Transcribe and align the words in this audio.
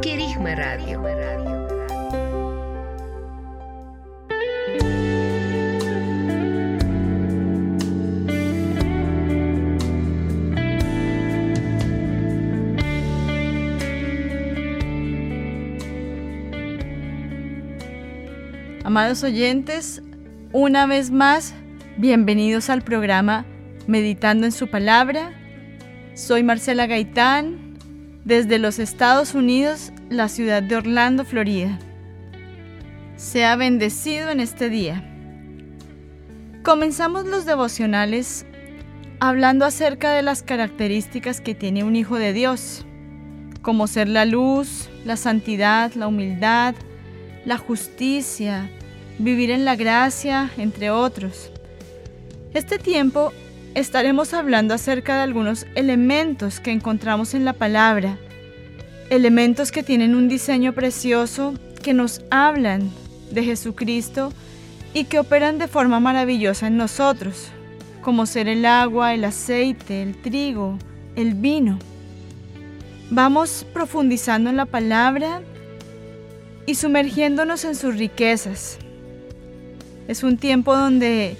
Querigma 0.00 0.54
Radio. 0.54 1.02
Amados 18.84 19.22
oyentes, 19.22 20.02
una 20.52 20.86
vez 20.86 21.10
más, 21.10 21.54
bienvenidos 21.98 22.70
al 22.70 22.82
programa 22.82 23.44
Meditando 23.86 24.46
en 24.46 24.52
su 24.52 24.68
Palabra. 24.68 25.32
Soy 26.14 26.42
Marcela 26.42 26.86
Gaitán, 26.86 27.67
desde 28.28 28.58
los 28.58 28.78
Estados 28.78 29.32
Unidos, 29.32 29.90
la 30.10 30.28
ciudad 30.28 30.62
de 30.62 30.76
Orlando, 30.76 31.24
Florida. 31.24 31.78
Sea 33.16 33.56
bendecido 33.56 34.28
en 34.28 34.40
este 34.40 34.68
día. 34.68 35.02
Comenzamos 36.62 37.24
los 37.24 37.46
devocionales 37.46 38.44
hablando 39.18 39.64
acerca 39.64 40.12
de 40.12 40.20
las 40.20 40.42
características 40.42 41.40
que 41.40 41.54
tiene 41.54 41.84
un 41.84 41.96
hijo 41.96 42.18
de 42.18 42.34
Dios, 42.34 42.84
como 43.62 43.86
ser 43.86 44.08
la 44.10 44.26
luz, 44.26 44.90
la 45.06 45.16
santidad, 45.16 45.94
la 45.94 46.06
humildad, 46.06 46.74
la 47.46 47.56
justicia, 47.56 48.70
vivir 49.18 49.50
en 49.50 49.64
la 49.64 49.74
gracia, 49.74 50.50
entre 50.58 50.90
otros. 50.90 51.50
Este 52.52 52.78
tiempo 52.78 53.32
estaremos 53.74 54.34
hablando 54.34 54.74
acerca 54.74 55.16
de 55.16 55.22
algunos 55.22 55.66
elementos 55.74 56.60
que 56.60 56.72
encontramos 56.72 57.34
en 57.34 57.44
la 57.44 57.52
palabra, 57.52 58.18
elementos 59.10 59.72
que 59.72 59.82
tienen 59.82 60.14
un 60.14 60.28
diseño 60.28 60.72
precioso, 60.72 61.54
que 61.82 61.94
nos 61.94 62.22
hablan 62.30 62.90
de 63.30 63.44
Jesucristo 63.44 64.32
y 64.94 65.04
que 65.04 65.18
operan 65.18 65.58
de 65.58 65.68
forma 65.68 66.00
maravillosa 66.00 66.66
en 66.66 66.76
nosotros, 66.76 67.48
como 68.02 68.26
ser 68.26 68.48
el 68.48 68.64
agua, 68.64 69.14
el 69.14 69.24
aceite, 69.24 70.02
el 70.02 70.16
trigo, 70.16 70.78
el 71.14 71.34
vino. 71.34 71.78
Vamos 73.10 73.66
profundizando 73.72 74.50
en 74.50 74.56
la 74.56 74.66
palabra 74.66 75.40
y 76.66 76.74
sumergiéndonos 76.74 77.64
en 77.64 77.74
sus 77.74 77.96
riquezas. 77.96 78.78
Es 80.06 80.22
un 80.22 80.36
tiempo 80.36 80.76
donde 80.76 81.36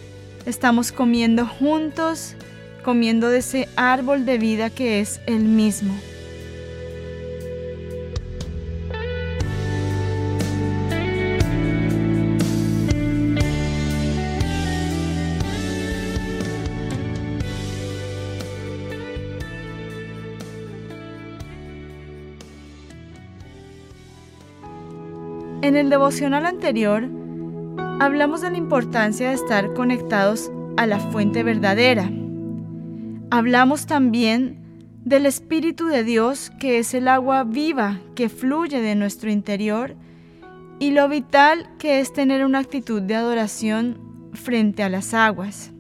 estamos 0.49 0.93
comiendo 0.93 1.47
juntos, 1.47 2.35
comiendo 2.83 3.29
de 3.29 3.39
ese 3.39 3.69
árbol 3.77 4.25
de 4.25 4.39
vida 4.39 4.71
que 4.71 5.01
es 5.01 5.21
el 5.27 5.45
mismo. 5.45 5.95
En 25.61 25.77
el 25.77 25.91
devocional 25.91 26.47
anterior, 26.47 27.07
hablamos 28.01 28.41
de 28.41 28.51
la 28.51 28.59
importancia 28.59 29.29
de 29.29 29.35
estar 29.35 29.75
conectados 29.75 30.51
a 30.77 30.87
la 30.87 31.01
fuente 31.01 31.43
verdadera. 31.43 32.11
Hablamos 33.31 33.87
también 33.87 34.59
del 35.05 35.27
Espíritu 35.27 35.87
de 35.87 36.05
Dios, 36.05 36.51
que 36.61 36.79
es 36.79 36.95
el 36.95 37.09
agua 37.09 37.45
viva 37.45 38.01
que 38.15 38.29
fluye 38.29 38.81
de 38.81 38.95
nuestro 38.95 39.31
interior, 39.31 39.97
y 40.79 40.93
lo 40.93 41.09
vital 41.09 41.69
que 41.79 41.99
es 41.99 42.13
tener 42.13 42.45
una 42.45 42.61
actitud 42.61 43.03
de 43.03 43.17
adoración 43.17 44.31
frente 44.33 44.85
a 44.85 44.89
las 44.89 45.13
aguas. 45.13 45.73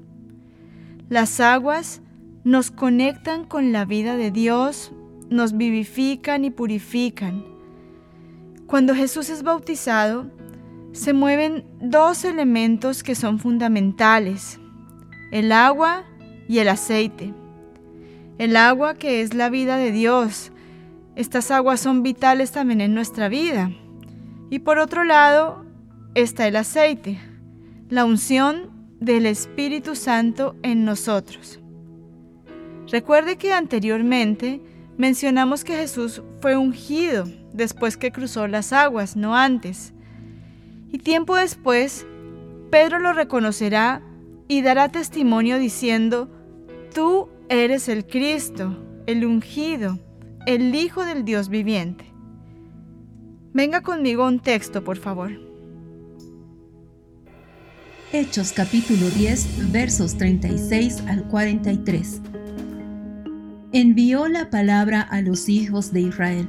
Las 1.09 1.39
aguas 1.39 2.03
nos 2.43 2.71
conectan 2.73 3.45
con 3.45 3.71
la 3.71 3.85
vida 3.85 4.17
de 4.17 4.33
Dios, 4.33 4.93
nos 5.31 5.57
vivifican 5.57 6.45
y 6.45 6.51
purifican. 6.51 7.45
Cuando 8.67 8.95
Jesús 8.95 9.31
es 9.31 9.45
bautizado, 9.45 10.27
se 10.99 11.13
mueven 11.13 11.65
dos 11.81 12.25
elementos 12.25 13.03
que 13.03 13.15
son 13.15 13.39
fundamentales, 13.39 14.59
el 15.31 15.53
agua 15.53 16.05
y 16.49 16.59
el 16.59 16.69
aceite. 16.69 17.33
El 18.39 18.57
agua 18.57 18.95
que 18.95 19.23
es 19.23 19.35
la 19.35 19.49
vida 19.49 19.77
de 19.77 19.93
Dios. 19.93 20.53
Estas 21.17 21.51
aguas 21.51 21.81
son 21.81 22.03
vitales 22.03 22.51
también 22.51 22.81
en 22.81 22.95
nuestra 22.95 23.29
vida. 23.29 23.71
Y 24.51 24.61
por 24.61 24.79
otro 24.79 25.05
lado 25.05 25.65
está 26.15 26.47
el 26.47 26.57
aceite, 26.57 27.19
la 27.89 28.05
unción 28.05 28.71
del 29.01 29.27
Espíritu 29.27 29.95
Santo 29.95 30.57
en 30.63 30.85
nosotros. 30.85 31.61
Recuerde 32.91 33.37
que 33.37 33.53
anteriormente 33.53 34.61
mencionamos 34.97 35.63
que 35.63 35.77
Jesús 35.77 36.23
fue 36.41 36.57
ungido 36.57 37.25
después 37.53 37.97
que 37.97 38.11
cruzó 38.11 38.49
las 38.49 38.73
aguas, 38.73 39.15
no 39.15 39.37
antes. 39.37 39.93
Y 40.91 40.99
tiempo 40.99 41.37
después, 41.37 42.07
Pedro 42.71 42.99
lo 42.99 43.13
reconocerá 43.13 44.03
y 44.49 44.63
dará 44.63 44.89
testimonio 44.89 45.59
diciendo, 45.59 46.31
Tú 46.95 47.29
eres 47.49 47.89
el 47.89 48.07
Cristo, 48.07 48.77
el 49.07 49.25
ungido, 49.25 49.99
el 50.47 50.75
Hijo 50.75 51.05
del 51.05 51.25
Dios 51.25 51.49
viviente. 51.49 52.07
Venga 53.53 53.83
conmigo 53.83 54.27
un 54.27 54.41
texto, 54.41 54.85
por 54.85 54.97
favor. 54.97 55.33
Hechos 58.13 58.53
capítulo 58.53 59.11
10 59.11 59.71
versos 59.71 60.17
36 60.17 61.03
al 61.09 61.29
43. 61.29 62.23
Envió 63.73 64.29
la 64.29 64.49
palabra 64.49 65.03
a 65.03 65.21
los 65.21 65.51
hijos 65.51 65.93
de 65.93 66.01
Israel, 66.01 66.49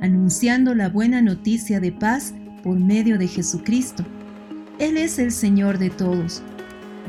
anunciando 0.00 0.76
la 0.76 0.88
buena 0.88 1.20
noticia 1.20 1.80
de 1.80 1.90
paz 1.90 2.34
por 2.62 2.78
medio 2.78 3.18
de 3.18 3.28
Jesucristo. 3.28 4.04
Él 4.78 4.96
es 4.96 5.18
el 5.18 5.32
Señor 5.32 5.78
de 5.78 5.90
todos. 5.90 6.42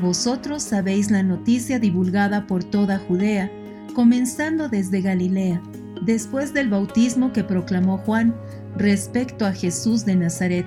Vosotros 0.00 0.62
sabéis 0.62 1.10
la 1.10 1.22
noticia 1.22 1.78
divulgada 1.78 2.46
por 2.46 2.64
toda 2.64 2.98
Judea, 2.98 3.50
comenzando 3.94 4.68
desde 4.68 5.00
Galilea, 5.00 5.62
después 6.04 6.52
del 6.52 6.68
bautismo 6.68 7.32
que 7.32 7.44
proclamó 7.44 7.98
Juan 7.98 8.34
respecto 8.76 9.46
a 9.46 9.52
Jesús 9.52 10.04
de 10.04 10.16
Nazaret, 10.16 10.66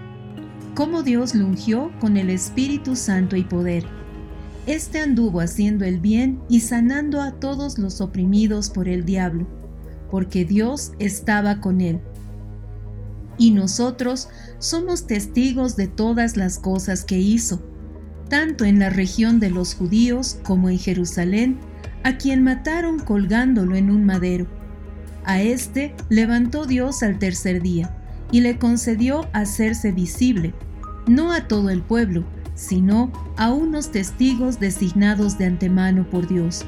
cómo 0.75 1.03
Dios 1.03 1.35
lo 1.35 1.45
ungió 1.45 1.91
con 1.99 2.15
el 2.15 2.29
Espíritu 2.29 2.95
Santo 2.95 3.35
y 3.35 3.43
poder. 3.43 3.83
Este 4.65 4.99
anduvo 4.99 5.41
haciendo 5.41 5.85
el 5.85 5.99
bien 5.99 6.39
y 6.49 6.61
sanando 6.61 7.21
a 7.21 7.31
todos 7.33 7.77
los 7.77 7.99
oprimidos 8.01 8.69
por 8.69 8.87
el 8.87 9.05
diablo, 9.05 9.47
porque 10.09 10.45
Dios 10.45 10.93
estaba 10.99 11.59
con 11.59 11.81
él 11.81 11.99
y 13.37 13.51
nosotros 13.51 14.29
somos 14.59 15.07
testigos 15.07 15.75
de 15.75 15.87
todas 15.87 16.37
las 16.37 16.59
cosas 16.59 17.03
que 17.03 17.19
hizo, 17.19 17.61
tanto 18.29 18.65
en 18.65 18.79
la 18.79 18.89
región 18.89 19.39
de 19.39 19.49
los 19.49 19.75
judíos 19.75 20.39
como 20.43 20.69
en 20.69 20.79
Jerusalén, 20.79 21.59
a 22.03 22.17
quien 22.17 22.43
mataron 22.43 22.99
colgándolo 22.99 23.75
en 23.75 23.91
un 23.91 24.05
madero. 24.05 24.47
A 25.25 25.41
éste 25.41 25.95
levantó 26.09 26.65
Dios 26.65 27.03
al 27.03 27.19
tercer 27.19 27.61
día 27.61 27.95
y 28.31 28.41
le 28.41 28.57
concedió 28.57 29.27
hacerse 29.33 29.91
visible, 29.91 30.53
no 31.07 31.31
a 31.31 31.47
todo 31.47 31.69
el 31.69 31.81
pueblo, 31.81 32.25
sino 32.55 33.11
a 33.37 33.53
unos 33.53 33.91
testigos 33.91 34.59
designados 34.59 35.37
de 35.37 35.45
antemano 35.45 36.09
por 36.09 36.27
Dios, 36.27 36.65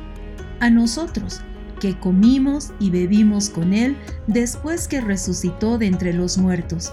a 0.59 0.69
nosotros, 0.69 1.41
que 1.79 1.97
comimos 1.97 2.71
y 2.79 2.89
bebimos 2.89 3.49
con 3.49 3.73
Él 3.73 3.95
después 4.27 4.87
que 4.87 5.01
resucitó 5.01 5.77
de 5.77 5.87
entre 5.87 6.13
los 6.13 6.37
muertos. 6.37 6.91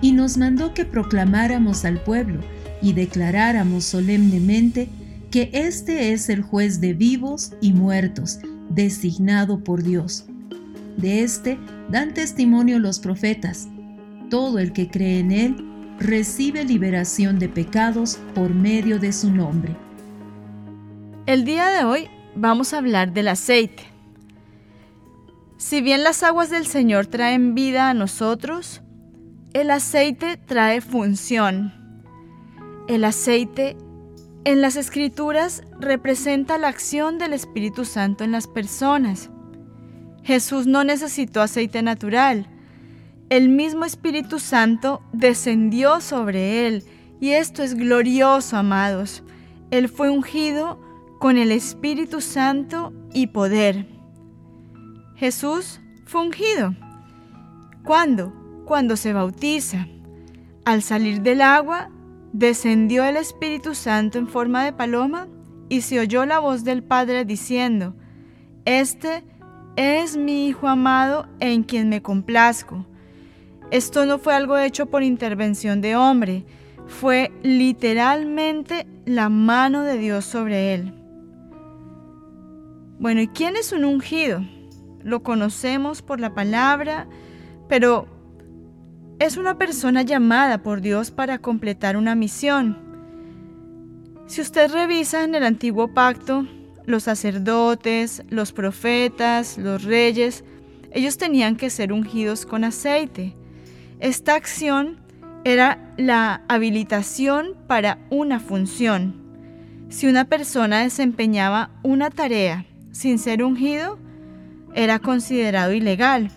Y 0.00 0.12
nos 0.12 0.38
mandó 0.38 0.72
que 0.72 0.84
proclamáramos 0.84 1.84
al 1.84 2.00
pueblo 2.00 2.40
y 2.80 2.92
declaráramos 2.94 3.84
solemnemente 3.84 4.88
que 5.30 5.50
este 5.52 6.12
es 6.12 6.28
el 6.28 6.42
juez 6.42 6.80
de 6.80 6.94
vivos 6.94 7.52
y 7.60 7.72
muertos, 7.72 8.38
designado 8.70 9.62
por 9.62 9.82
Dios. 9.82 10.26
De 10.96 11.22
este 11.22 11.58
dan 11.90 12.14
testimonio 12.14 12.78
los 12.78 12.98
profetas, 12.98 13.68
todo 14.28 14.58
el 14.58 14.72
que 14.72 14.88
cree 14.88 15.20
en 15.20 15.32
Él 15.32 15.56
recibe 15.98 16.64
liberación 16.64 17.38
de 17.38 17.48
pecados 17.48 18.18
por 18.34 18.54
medio 18.54 18.98
de 18.98 19.12
su 19.12 19.30
nombre. 19.30 19.76
El 21.26 21.44
día 21.44 21.68
de 21.68 21.84
hoy 21.84 22.08
vamos 22.34 22.72
a 22.72 22.78
hablar 22.78 23.12
del 23.12 23.28
aceite. 23.28 23.84
Si 25.56 25.82
bien 25.82 26.04
las 26.04 26.22
aguas 26.22 26.50
del 26.50 26.66
Señor 26.66 27.06
traen 27.06 27.54
vida 27.54 27.90
a 27.90 27.94
nosotros, 27.94 28.82
el 29.52 29.70
aceite 29.70 30.36
trae 30.36 30.80
función. 30.80 31.74
El 32.88 33.04
aceite 33.04 33.76
en 34.44 34.62
las 34.62 34.76
escrituras 34.76 35.62
representa 35.78 36.56
la 36.56 36.68
acción 36.68 37.18
del 37.18 37.34
Espíritu 37.34 37.84
Santo 37.84 38.24
en 38.24 38.32
las 38.32 38.46
personas. 38.46 39.28
Jesús 40.22 40.66
no 40.66 40.82
necesitó 40.82 41.42
aceite 41.42 41.82
natural. 41.82 42.46
El 43.28 43.48
mismo 43.48 43.84
Espíritu 43.84 44.38
Santo 44.38 45.02
descendió 45.12 46.00
sobre 46.00 46.66
él 46.66 46.84
y 47.20 47.30
esto 47.30 47.62
es 47.62 47.74
glorioso, 47.74 48.56
amados. 48.56 49.22
Él 49.70 49.88
fue 49.88 50.08
ungido 50.10 50.80
con 51.20 51.36
el 51.36 51.52
Espíritu 51.52 52.22
Santo 52.22 52.94
y 53.12 53.26
poder. 53.26 53.86
Jesús 55.16 55.78
fue 56.06 56.22
ungido. 56.22 56.74
¿Cuándo? 57.84 58.32
Cuando 58.64 58.96
se 58.96 59.12
bautiza. 59.12 59.86
Al 60.64 60.80
salir 60.80 61.20
del 61.20 61.42
agua, 61.42 61.90
descendió 62.32 63.04
el 63.04 63.18
Espíritu 63.18 63.74
Santo 63.74 64.16
en 64.18 64.28
forma 64.28 64.64
de 64.64 64.72
paloma 64.72 65.28
y 65.68 65.82
se 65.82 66.00
oyó 66.00 66.24
la 66.24 66.38
voz 66.38 66.64
del 66.64 66.82
Padre 66.82 67.26
diciendo, 67.26 67.94
Este 68.64 69.22
es 69.76 70.16
mi 70.16 70.46
Hijo 70.46 70.68
amado 70.68 71.28
en 71.38 71.64
quien 71.64 71.90
me 71.90 72.00
complazco. 72.00 72.86
Esto 73.70 74.06
no 74.06 74.18
fue 74.18 74.32
algo 74.32 74.56
hecho 74.56 74.86
por 74.86 75.02
intervención 75.02 75.82
de 75.82 75.96
hombre, 75.96 76.46
fue 76.86 77.30
literalmente 77.42 78.86
la 79.04 79.28
mano 79.28 79.82
de 79.82 79.98
Dios 79.98 80.24
sobre 80.24 80.72
él. 80.72 80.94
Bueno, 83.00 83.22
¿y 83.22 83.28
quién 83.28 83.56
es 83.56 83.72
un 83.72 83.86
ungido? 83.86 84.44
Lo 85.02 85.22
conocemos 85.22 86.02
por 86.02 86.20
la 86.20 86.34
palabra, 86.34 87.08
pero 87.66 88.06
es 89.18 89.38
una 89.38 89.56
persona 89.56 90.02
llamada 90.02 90.62
por 90.62 90.82
Dios 90.82 91.10
para 91.10 91.38
completar 91.38 91.96
una 91.96 92.14
misión. 92.14 92.76
Si 94.26 94.42
usted 94.42 94.70
revisa 94.70 95.24
en 95.24 95.34
el 95.34 95.44
antiguo 95.44 95.94
pacto, 95.94 96.46
los 96.84 97.04
sacerdotes, 97.04 98.22
los 98.28 98.52
profetas, 98.52 99.56
los 99.56 99.82
reyes, 99.82 100.44
ellos 100.90 101.16
tenían 101.16 101.56
que 101.56 101.70
ser 101.70 101.94
ungidos 101.94 102.44
con 102.44 102.64
aceite. 102.64 103.34
Esta 103.98 104.34
acción 104.34 105.00
era 105.44 105.94
la 105.96 106.42
habilitación 106.48 107.56
para 107.66 107.98
una 108.10 108.40
función. 108.40 109.14
Si 109.88 110.06
una 110.06 110.26
persona 110.26 110.80
desempeñaba 110.80 111.70
una 111.82 112.10
tarea 112.10 112.66
sin 112.92 113.18
ser 113.18 113.42
ungido, 113.42 113.98
era 114.74 114.98
considerado 114.98 115.72
ilegal. 115.72 116.30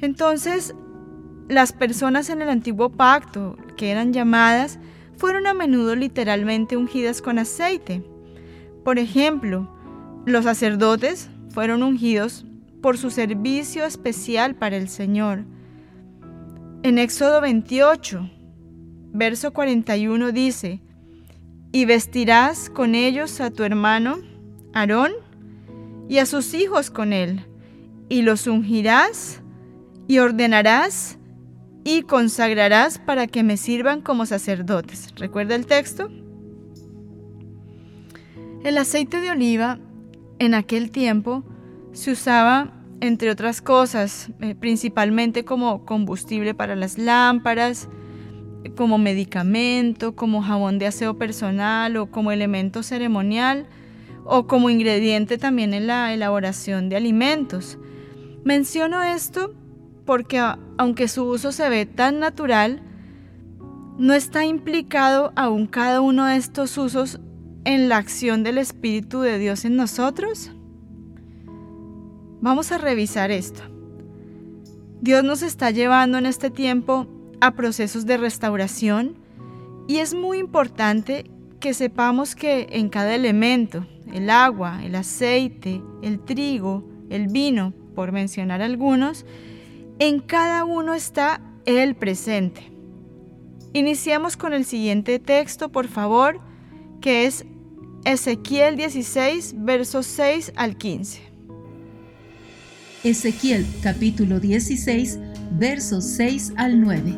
Entonces, 0.00 0.74
las 1.48 1.72
personas 1.72 2.30
en 2.30 2.42
el 2.42 2.48
antiguo 2.48 2.90
pacto, 2.90 3.56
que 3.76 3.90
eran 3.90 4.12
llamadas, 4.12 4.78
fueron 5.16 5.46
a 5.46 5.54
menudo 5.54 5.96
literalmente 5.96 6.76
ungidas 6.76 7.20
con 7.22 7.38
aceite. 7.38 8.02
Por 8.84 8.98
ejemplo, 8.98 9.68
los 10.26 10.44
sacerdotes 10.44 11.28
fueron 11.50 11.82
ungidos 11.82 12.44
por 12.80 12.98
su 12.98 13.10
servicio 13.10 13.84
especial 13.84 14.54
para 14.54 14.76
el 14.76 14.88
Señor. 14.88 15.44
En 16.82 16.98
Éxodo 16.98 17.40
28, 17.40 18.30
verso 19.12 19.52
41 19.52 20.30
dice, 20.32 20.80
y 21.72 21.84
vestirás 21.84 22.70
con 22.70 22.94
ellos 22.94 23.40
a 23.40 23.50
tu 23.50 23.64
hermano 23.64 24.18
Aarón 24.72 25.12
y 26.08 26.18
a 26.18 26.26
sus 26.26 26.54
hijos 26.54 26.90
con 26.90 27.12
él, 27.12 27.46
y 28.08 28.22
los 28.22 28.46
ungirás 28.46 29.42
y 30.06 30.18
ordenarás 30.18 31.18
y 31.84 32.02
consagrarás 32.02 32.98
para 32.98 33.26
que 33.26 33.42
me 33.42 33.56
sirvan 33.56 34.00
como 34.00 34.26
sacerdotes. 34.26 35.08
¿Recuerda 35.16 35.54
el 35.54 35.66
texto? 35.66 36.10
El 38.64 38.78
aceite 38.78 39.20
de 39.20 39.30
oliva 39.30 39.78
en 40.38 40.54
aquel 40.54 40.90
tiempo 40.90 41.44
se 41.92 42.12
usaba, 42.12 42.72
entre 43.00 43.30
otras 43.30 43.60
cosas, 43.60 44.30
eh, 44.40 44.54
principalmente 44.54 45.44
como 45.44 45.84
combustible 45.84 46.54
para 46.54 46.74
las 46.74 46.98
lámparas, 46.98 47.88
como 48.76 48.98
medicamento, 48.98 50.16
como 50.16 50.42
jabón 50.42 50.78
de 50.78 50.86
aseo 50.86 51.16
personal 51.16 51.96
o 51.96 52.10
como 52.10 52.32
elemento 52.32 52.82
ceremonial 52.82 53.66
o 54.28 54.46
como 54.46 54.70
ingrediente 54.70 55.38
también 55.38 55.72
en 55.72 55.86
la 55.86 56.12
elaboración 56.12 56.88
de 56.88 56.96
alimentos. 56.96 57.78
Menciono 58.44 59.02
esto 59.02 59.54
porque 60.04 60.40
aunque 60.76 61.08
su 61.08 61.24
uso 61.24 61.50
se 61.50 61.68
ve 61.68 61.86
tan 61.86 62.18
natural, 62.18 62.82
no 63.98 64.14
está 64.14 64.44
implicado 64.44 65.32
aún 65.34 65.66
cada 65.66 66.00
uno 66.00 66.26
de 66.26 66.36
estos 66.36 66.76
usos 66.78 67.20
en 67.64 67.88
la 67.88 67.96
acción 67.96 68.42
del 68.42 68.58
Espíritu 68.58 69.20
de 69.20 69.38
Dios 69.38 69.64
en 69.64 69.76
nosotros. 69.76 70.52
Vamos 72.40 72.70
a 72.70 72.78
revisar 72.78 73.30
esto. 73.30 73.62
Dios 75.00 75.24
nos 75.24 75.42
está 75.42 75.70
llevando 75.70 76.18
en 76.18 76.26
este 76.26 76.50
tiempo 76.50 77.06
a 77.40 77.54
procesos 77.54 78.06
de 78.06 78.16
restauración 78.16 79.16
y 79.86 79.98
es 79.98 80.14
muy 80.14 80.38
importante 80.38 81.30
que 81.60 81.74
sepamos 81.74 82.34
que 82.34 82.68
en 82.70 82.88
cada 82.88 83.14
elemento, 83.14 83.86
el 84.12 84.30
agua, 84.30 84.84
el 84.84 84.94
aceite, 84.94 85.82
el 86.02 86.20
trigo, 86.20 86.88
el 87.10 87.28
vino, 87.28 87.72
por 87.94 88.12
mencionar 88.12 88.62
algunos, 88.62 89.26
en 89.98 90.20
cada 90.20 90.64
uno 90.64 90.94
está 90.94 91.40
el 91.64 91.96
presente. 91.96 92.70
Iniciamos 93.72 94.36
con 94.36 94.54
el 94.54 94.64
siguiente 94.64 95.18
texto, 95.18 95.70
por 95.70 95.88
favor, 95.88 96.40
que 97.00 97.26
es 97.26 97.44
Ezequiel 98.04 98.76
16, 98.76 99.54
versos 99.58 100.06
6 100.06 100.52
al 100.56 100.76
15. 100.76 101.20
Ezequiel 103.04 103.66
capítulo 103.82 104.40
16, 104.40 105.18
versos 105.52 106.04
6 106.04 106.54
al 106.56 106.80
9. 106.80 107.14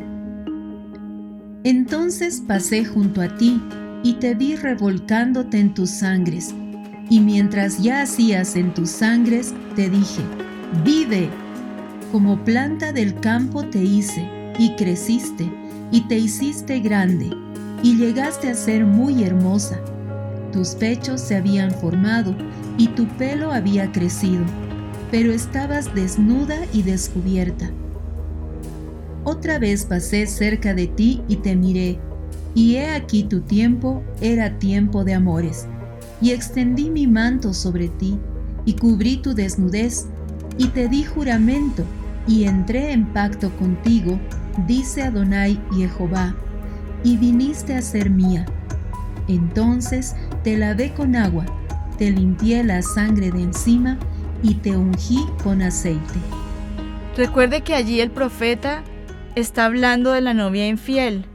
Entonces 1.63 2.43
pasé 2.47 2.85
junto 2.85 3.21
a 3.21 3.35
ti 3.37 3.61
y 4.03 4.13
te 4.13 4.35
vi 4.35 4.55
revolcándote 4.55 5.59
en 5.59 5.73
tus 5.73 5.89
sangres, 5.89 6.53
y 7.11 7.19
mientras 7.19 7.77
hacías 7.85 8.55
en 8.55 8.73
tus 8.73 8.89
sangres, 8.89 9.53
te 9.75 9.89
dije, 9.89 10.21
vive 10.85 11.27
como 12.09 12.41
planta 12.45 12.93
del 12.93 13.15
campo 13.15 13.65
te 13.65 13.83
hice, 13.83 14.25
y 14.57 14.77
creciste, 14.77 15.51
y 15.91 16.07
te 16.07 16.17
hiciste 16.17 16.79
grande, 16.79 17.29
y 17.83 17.97
llegaste 17.97 18.49
a 18.49 18.55
ser 18.55 18.85
muy 18.85 19.25
hermosa. 19.25 19.81
Tus 20.53 20.69
pechos 20.69 21.19
se 21.19 21.35
habían 21.35 21.71
formado, 21.71 22.33
y 22.77 22.87
tu 22.87 23.05
pelo 23.17 23.51
había 23.51 23.91
crecido, 23.91 24.45
pero 25.11 25.33
estabas 25.33 25.93
desnuda 25.93 26.59
y 26.71 26.83
descubierta. 26.83 27.71
Otra 29.25 29.59
vez 29.59 29.85
pasé 29.85 30.27
cerca 30.27 30.73
de 30.73 30.87
ti 30.87 31.21
y 31.27 31.35
te 31.35 31.57
miré, 31.57 31.99
y 32.55 32.75
he 32.75 32.89
aquí 32.91 33.23
tu 33.23 33.41
tiempo 33.41 34.01
era 34.21 34.59
tiempo 34.59 35.03
de 35.03 35.13
amores, 35.15 35.67
y 36.21 36.31
extendí 36.31 36.89
mi 36.89 37.07
manto 37.07 37.53
sobre 37.53 37.89
ti, 37.89 38.17
y 38.65 38.73
cubrí 38.73 39.17
tu 39.17 39.33
desnudez, 39.33 40.07
y 40.57 40.67
te 40.67 40.87
di 40.87 41.03
juramento, 41.03 41.83
y 42.27 42.43
entré 42.43 42.91
en 42.91 43.07
pacto 43.07 43.49
contigo, 43.57 44.19
dice 44.67 45.01
Adonai 45.01 45.59
Jehová, 45.73 46.35
y 47.03 47.17
viniste 47.17 47.75
a 47.75 47.81
ser 47.81 48.09
mía. 48.09 48.45
Entonces 49.27 50.15
te 50.43 50.57
lavé 50.57 50.93
con 50.93 51.15
agua, 51.15 51.45
te 51.97 52.11
limpié 52.11 52.63
la 52.63 52.81
sangre 52.81 53.31
de 53.31 53.41
encima 53.41 53.97
y 54.43 54.55
te 54.55 54.75
ungí 54.75 55.25
con 55.43 55.61
aceite. 55.61 56.19
Recuerde 57.17 57.61
que 57.61 57.75
allí 57.75 57.99
el 57.99 58.11
profeta 58.11 58.83
está 59.35 59.65
hablando 59.65 60.11
de 60.11 60.21
la 60.21 60.33
novia 60.33 60.67
infiel, 60.67 61.25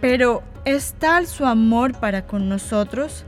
pero 0.00 0.42
es 0.64 0.94
tal 0.98 1.26
su 1.26 1.44
amor 1.46 1.98
para 1.98 2.26
con 2.26 2.48
nosotros 2.48 3.24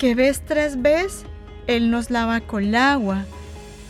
que 0.00 0.14
vez 0.14 0.40
tras 0.46 0.80
vez 0.80 1.24
Él 1.66 1.90
nos 1.90 2.10
lava 2.10 2.40
con 2.40 2.74
agua, 2.74 3.26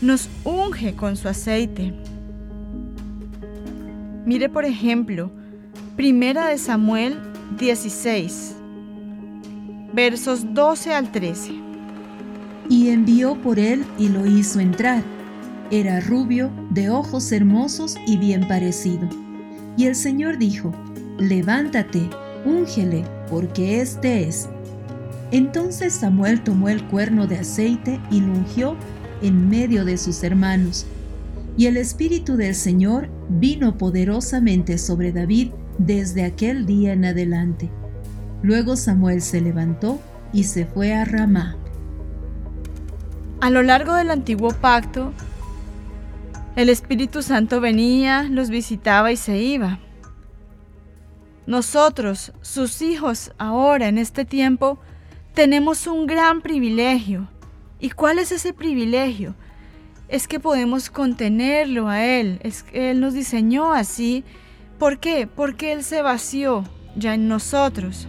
nos 0.01 0.29
unge 0.43 0.97
con 0.97 1.17
su 1.17 1.29
aceite. 1.29 1.95
Mire 4.27 4.49
por 4.49 4.65
ejemplo, 4.65 5.31
Primera 5.95 6.49
de 6.49 6.59
Samuel 6.59 7.17
16, 7.59 8.57
versos 9.95 10.53
12 10.53 10.95
al 10.95 11.13
13. 11.13 11.53
Y 12.69 12.89
envió 12.89 13.41
por 13.41 13.61
él 13.61 13.85
y 13.97 14.09
lo 14.09 14.27
hizo 14.27 14.59
entrar, 14.59 15.05
Era 15.71 16.01
rubio, 16.01 16.51
de 16.71 16.91
ojos 16.91 17.31
hermosos 17.31 17.97
y 18.05 18.17
bien 18.17 18.49
parecido. 18.49 19.09
Y 19.77 19.87
el 19.87 19.95
Señor 19.95 20.39
dijo, 20.39 20.73
Levántate, 21.19 22.11
úngele, 22.45 23.05
porque 23.29 23.81
éste 23.81 24.27
es. 24.27 24.49
Entonces 25.33 25.95
Samuel 25.95 26.43
tomó 26.43 26.69
el 26.69 26.85
cuerno 26.87 27.27
de 27.27 27.39
aceite 27.39 28.01
y 28.11 28.21
lo 28.21 28.33
ungió 28.33 28.77
en 29.23 29.49
medio 29.49 29.85
de 29.85 29.97
sus 29.97 30.23
hermanos. 30.23 30.87
Y 31.57 31.67
el 31.67 31.77
Espíritu 31.77 32.37
del 32.37 32.55
Señor 32.55 33.09
vino 33.29 33.77
poderosamente 33.77 34.79
sobre 34.79 35.13
David 35.13 35.51
desde 35.79 36.25
aquel 36.25 36.67
día 36.67 36.93
en 36.93 37.05
adelante. 37.05 37.71
Luego 38.43 38.77
Samuel 38.77 39.23
se 39.23 39.41
levantó 39.41 40.01
y 40.33 40.45
se 40.45 40.67
fue 40.67 40.95
a 40.95 41.05
Ramá. 41.05 41.57
A 43.41 43.51
lo 43.51 43.63
largo 43.63 43.95
del 43.95 44.11
antiguo 44.11 44.51
pacto, 44.51 45.13
el 46.57 46.69
Espíritu 46.69 47.23
Santo 47.23 47.61
venía, 47.61 48.25
los 48.25 48.51
visitaba 48.51 49.13
y 49.13 49.17
se 49.17 49.39
iba. 49.39 49.79
Nosotros, 51.47 52.33
sus 52.43 52.83
hijos, 52.83 53.33
ahora 53.39 53.89
en 53.89 53.99
este 53.99 54.25
tiempo, 54.25 54.79
tenemos 55.41 55.87
un 55.87 56.07
gran 56.07 56.43
privilegio. 56.43 57.27
¿Y 57.79 57.89
cuál 57.89 58.19
es 58.19 58.31
ese 58.31 58.53
privilegio? 58.53 59.35
Es 60.07 60.29
que 60.29 60.39
podemos 60.39 60.91
contenerlo 60.91 61.89
a 61.89 62.05
Él. 62.05 62.39
Es 62.43 62.63
que 62.63 62.91
Él 62.91 63.01
nos 63.01 63.15
diseñó 63.15 63.73
así. 63.73 64.23
¿Por 64.79 64.99
qué? 64.99 65.27
Porque 65.27 65.73
Él 65.73 65.83
se 65.83 66.03
vació 66.03 66.65
ya 66.95 67.15
en 67.15 67.27
nosotros. 67.27 68.07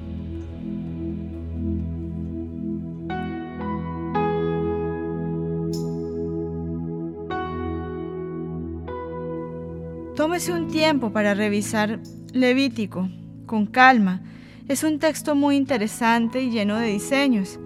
Tómese 10.18 10.52
un 10.52 10.68
tiempo 10.70 11.14
para 11.14 11.34
revisar 11.34 12.02
Levítico 12.34 13.08
con 13.46 13.68
calma. 13.68 14.20
Es 14.68 14.84
un 14.84 15.00
texto 15.00 15.36
muy 15.36 15.56
interesante 15.56 16.42
y 16.42 16.52
lleno 16.52 16.78
de 16.78 16.88
diseños. 16.88 17.60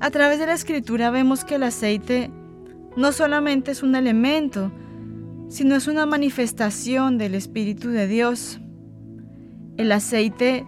A 0.00 0.10
través 0.10 0.38
de 0.38 0.46
la 0.46 0.52
escritura 0.52 1.10
vemos 1.10 1.44
que 1.44 1.54
el 1.54 1.62
aceite 1.62 2.30
no 2.96 3.12
solamente 3.12 3.70
es 3.70 3.82
un 3.82 3.94
elemento, 3.96 4.70
sino 5.48 5.74
es 5.76 5.88
una 5.88 6.06
manifestación 6.06 7.18
del 7.18 7.34
Espíritu 7.34 7.88
de 7.88 8.06
Dios. 8.06 8.60
El 9.76 9.92
aceite 9.92 10.66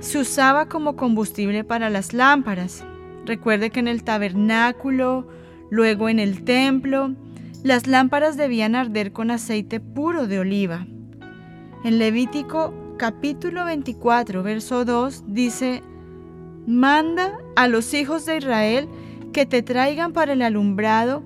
se 0.00 0.18
usaba 0.18 0.68
como 0.68 0.96
combustible 0.96 1.64
para 1.64 1.88
las 1.90 2.12
lámparas. 2.12 2.84
Recuerde 3.24 3.70
que 3.70 3.80
en 3.80 3.88
el 3.88 4.04
tabernáculo, 4.04 5.28
luego 5.70 6.08
en 6.08 6.18
el 6.18 6.44
templo, 6.44 7.14
las 7.62 7.86
lámparas 7.86 8.36
debían 8.36 8.74
arder 8.74 9.12
con 9.12 9.30
aceite 9.30 9.80
puro 9.80 10.26
de 10.26 10.40
oliva. 10.40 10.86
En 11.84 11.98
Levítico 11.98 12.74
capítulo 12.96 13.64
24, 13.64 14.42
verso 14.42 14.84
2 14.84 15.24
dice, 15.28 15.82
Manda 16.66 17.38
a 17.56 17.68
los 17.68 17.92
hijos 17.94 18.24
de 18.26 18.38
Israel 18.38 18.88
que 19.32 19.46
te 19.46 19.62
traigan 19.62 20.12
para 20.12 20.32
el 20.32 20.42
alumbrado 20.42 21.22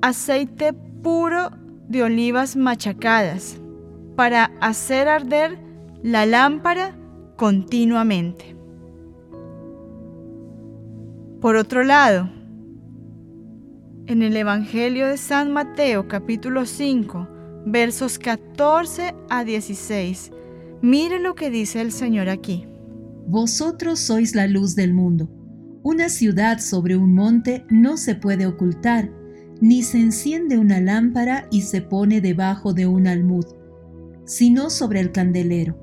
aceite 0.00 0.72
puro 1.02 1.50
de 1.88 2.02
olivas 2.02 2.56
machacadas, 2.56 3.60
para 4.16 4.52
hacer 4.60 5.08
arder 5.08 5.58
la 6.02 6.26
lámpara 6.26 6.96
continuamente. 7.36 8.56
Por 11.40 11.56
otro 11.56 11.82
lado, 11.82 12.30
en 14.06 14.22
el 14.22 14.36
Evangelio 14.36 15.06
de 15.06 15.16
San 15.16 15.52
Mateo 15.52 16.08
capítulo 16.08 16.66
5, 16.66 17.28
versos 17.66 18.18
14 18.18 19.14
a 19.28 19.44
16. 19.44 20.32
Mire 20.82 21.20
lo 21.20 21.36
que 21.36 21.48
dice 21.48 21.80
el 21.80 21.92
Señor 21.92 22.28
aquí. 22.28 22.66
Vosotros 23.28 24.00
sois 24.00 24.34
la 24.34 24.48
luz 24.48 24.74
del 24.74 24.92
mundo. 24.92 25.30
Una 25.84 26.08
ciudad 26.08 26.58
sobre 26.58 26.96
un 26.96 27.14
monte 27.14 27.64
no 27.70 27.96
se 27.96 28.16
puede 28.16 28.46
ocultar, 28.46 29.08
ni 29.60 29.84
se 29.84 30.00
enciende 30.00 30.58
una 30.58 30.80
lámpara 30.80 31.46
y 31.52 31.60
se 31.62 31.82
pone 31.82 32.20
debajo 32.20 32.72
de 32.72 32.88
un 32.88 33.06
almud, 33.06 33.46
sino 34.24 34.70
sobre 34.70 34.98
el 34.98 35.12
candelero, 35.12 35.78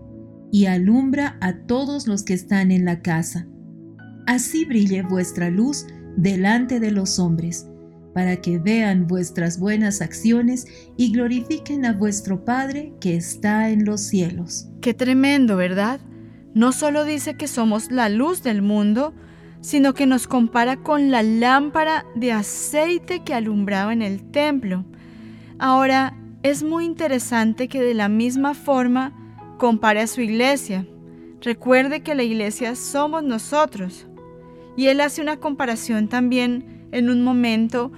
y 0.51 0.65
alumbra 0.65 1.37
a 1.39 1.65
todos 1.65 2.05
los 2.05 2.23
que 2.23 2.33
están 2.33 2.69
en 2.69 2.83
la 2.83 3.01
casa. 3.01 3.47
Así 4.27 4.65
brille 4.65 5.01
vuestra 5.03 5.49
luz 5.49 5.87
delante 6.17 6.81
de 6.81 6.91
los 6.91 7.19
hombres 7.19 7.68
para 8.13 8.37
que 8.37 8.57
vean 8.57 9.07
vuestras 9.07 9.59
buenas 9.59 10.01
acciones 10.01 10.65
y 10.97 11.11
glorifiquen 11.11 11.85
a 11.85 11.93
vuestro 11.93 12.43
Padre 12.43 12.93
que 12.99 13.15
está 13.15 13.69
en 13.69 13.85
los 13.85 14.01
cielos. 14.01 14.67
Qué 14.81 14.93
tremendo, 14.93 15.55
¿verdad? 15.57 15.99
No 16.53 16.71
solo 16.71 17.05
dice 17.05 17.35
que 17.35 17.47
somos 17.47 17.91
la 17.91 18.09
luz 18.09 18.43
del 18.43 18.61
mundo, 18.61 19.13
sino 19.61 19.93
que 19.93 20.05
nos 20.05 20.27
compara 20.27 20.77
con 20.77 21.11
la 21.11 21.21
lámpara 21.21 22.05
de 22.15 22.31
aceite 22.31 23.23
que 23.23 23.33
alumbraba 23.33 23.93
en 23.93 24.01
el 24.01 24.31
templo. 24.31 24.85
Ahora, 25.59 26.15
es 26.41 26.63
muy 26.63 26.85
interesante 26.85 27.67
que 27.67 27.81
de 27.81 27.93
la 27.93 28.07
misma 28.07 28.53
forma 28.53 29.13
compare 29.57 29.99
a 30.01 30.07
su 30.07 30.21
iglesia. 30.21 30.87
Recuerde 31.41 32.01
que 32.01 32.15
la 32.15 32.23
iglesia 32.23 32.75
somos 32.75 33.23
nosotros. 33.23 34.07
Y 34.77 34.87
él 34.87 35.01
hace 35.01 35.21
una 35.21 35.37
comparación 35.37 36.07
también 36.07 36.78
en 36.91 37.09
un 37.09 37.23
momento 37.23 37.91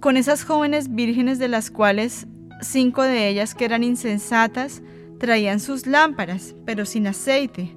con 0.00 0.16
esas 0.16 0.44
jóvenes 0.44 0.94
vírgenes 0.94 1.38
de 1.38 1.48
las 1.48 1.70
cuales 1.70 2.26
cinco 2.60 3.02
de 3.02 3.28
ellas 3.28 3.54
que 3.54 3.64
eran 3.64 3.84
insensatas 3.84 4.82
traían 5.18 5.60
sus 5.60 5.86
lámparas, 5.86 6.54
pero 6.64 6.86
sin 6.86 7.06
aceite. 7.06 7.74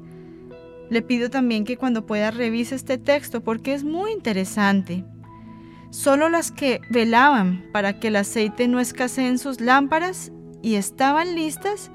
Le 0.90 1.02
pido 1.02 1.30
también 1.30 1.66
que 1.66 1.78
cuando 1.78 2.06
pueda 2.06 2.32
revise 2.32 2.76
este 2.76 2.98
texto 2.98 3.44
porque 3.44 3.74
es 3.74 3.84
muy 3.84 4.12
interesante. 4.12 5.04
Solo 5.90 6.30
las 6.30 6.52
que 6.52 6.82
velaban 6.90 7.66
para 7.72 8.00
que 8.00 8.08
el 8.08 8.16
aceite 8.16 8.68
no 8.68 8.80
escasee 8.80 9.28
en 9.28 9.38
sus 9.38 9.62
lámparas 9.62 10.32
y 10.62 10.76
estaban 10.76 11.36
listas, 11.36 11.92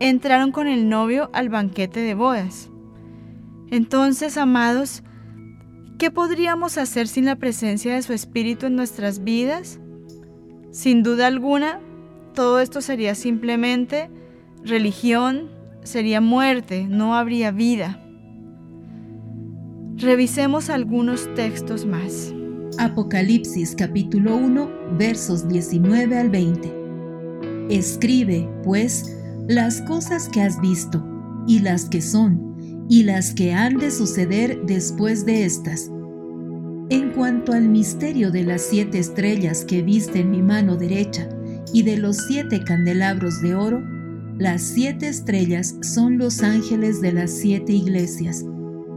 entraron 0.00 0.50
con 0.50 0.66
el 0.66 0.88
novio 0.88 1.30
al 1.32 1.48
banquete 1.48 2.00
de 2.00 2.14
bodas. 2.14 2.70
Entonces, 3.70 4.36
amados, 4.36 5.02
¿Qué 5.98 6.12
podríamos 6.12 6.78
hacer 6.78 7.08
sin 7.08 7.24
la 7.24 7.34
presencia 7.34 7.92
de 7.92 8.02
su 8.02 8.12
Espíritu 8.12 8.66
en 8.66 8.76
nuestras 8.76 9.24
vidas? 9.24 9.80
Sin 10.70 11.02
duda 11.02 11.26
alguna, 11.26 11.80
todo 12.34 12.60
esto 12.60 12.80
sería 12.80 13.16
simplemente 13.16 14.08
religión, 14.62 15.48
sería 15.82 16.20
muerte, 16.20 16.86
no 16.88 17.16
habría 17.16 17.50
vida. 17.50 18.00
Revisemos 19.96 20.70
algunos 20.70 21.34
textos 21.34 21.84
más. 21.84 22.32
Apocalipsis 22.78 23.74
capítulo 23.74 24.36
1 24.36 24.70
versos 24.96 25.48
19 25.48 26.16
al 26.16 26.30
20. 26.30 26.72
Escribe, 27.70 28.48
pues, 28.62 29.16
las 29.48 29.82
cosas 29.82 30.28
que 30.28 30.42
has 30.42 30.60
visto, 30.60 31.04
y 31.48 31.58
las 31.58 31.88
que 31.88 32.02
son, 32.02 32.47
y 32.88 33.02
las 33.02 33.34
que 33.34 33.52
han 33.52 33.76
de 33.76 33.90
suceder 33.90 34.62
después 34.64 35.26
de 35.26 35.44
estas. 35.44 35.90
En 36.90 37.10
cuanto 37.14 37.52
al 37.52 37.68
misterio 37.68 38.30
de 38.30 38.44
las 38.44 38.62
siete 38.62 38.98
estrellas 38.98 39.64
que 39.64 39.82
viste 39.82 40.20
en 40.20 40.30
mi 40.30 40.42
mano 40.42 40.76
derecha 40.76 41.28
y 41.72 41.82
de 41.82 41.98
los 41.98 42.16
siete 42.26 42.64
candelabros 42.64 43.42
de 43.42 43.54
oro, 43.54 43.82
las 44.38 44.62
siete 44.62 45.08
estrellas 45.08 45.76
son 45.82 46.16
los 46.16 46.42
ángeles 46.42 47.00
de 47.00 47.12
las 47.12 47.30
siete 47.30 47.72
iglesias, 47.72 48.44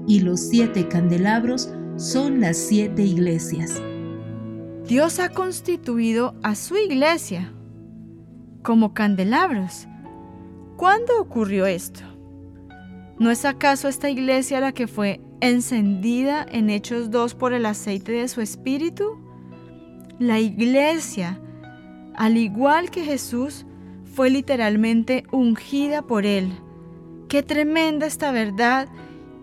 y 0.07 0.21
los 0.21 0.39
siete 0.39 0.87
candelabros 0.87 1.69
son 1.97 2.39
las 2.39 2.57
siete 2.57 3.03
iglesias. 3.03 3.81
Dios 4.87 5.19
ha 5.19 5.29
constituido 5.29 6.35
a 6.43 6.55
su 6.55 6.77
iglesia 6.77 7.51
como 8.61 8.93
candelabros. 8.93 9.87
¿Cuándo 10.77 11.19
ocurrió 11.19 11.65
esto? 11.65 12.10
¿No 13.21 13.29
es 13.29 13.45
acaso 13.45 13.87
esta 13.87 14.09
iglesia 14.09 14.59
la 14.61 14.71
que 14.71 14.87
fue 14.87 15.21
encendida 15.41 16.43
en 16.51 16.71
Hechos 16.71 17.11
2 17.11 17.35
por 17.35 17.53
el 17.53 17.67
aceite 17.67 18.13
de 18.13 18.27
su 18.27 18.41
espíritu? 18.41 19.15
La 20.17 20.39
iglesia, 20.39 21.39
al 22.15 22.35
igual 22.35 22.89
que 22.89 23.03
Jesús, 23.03 23.67
fue 24.15 24.31
literalmente 24.31 25.23
ungida 25.31 26.01
por 26.01 26.25
él. 26.25 26.51
Qué 27.27 27.43
tremenda 27.43 28.07
esta 28.07 28.31
verdad 28.31 28.89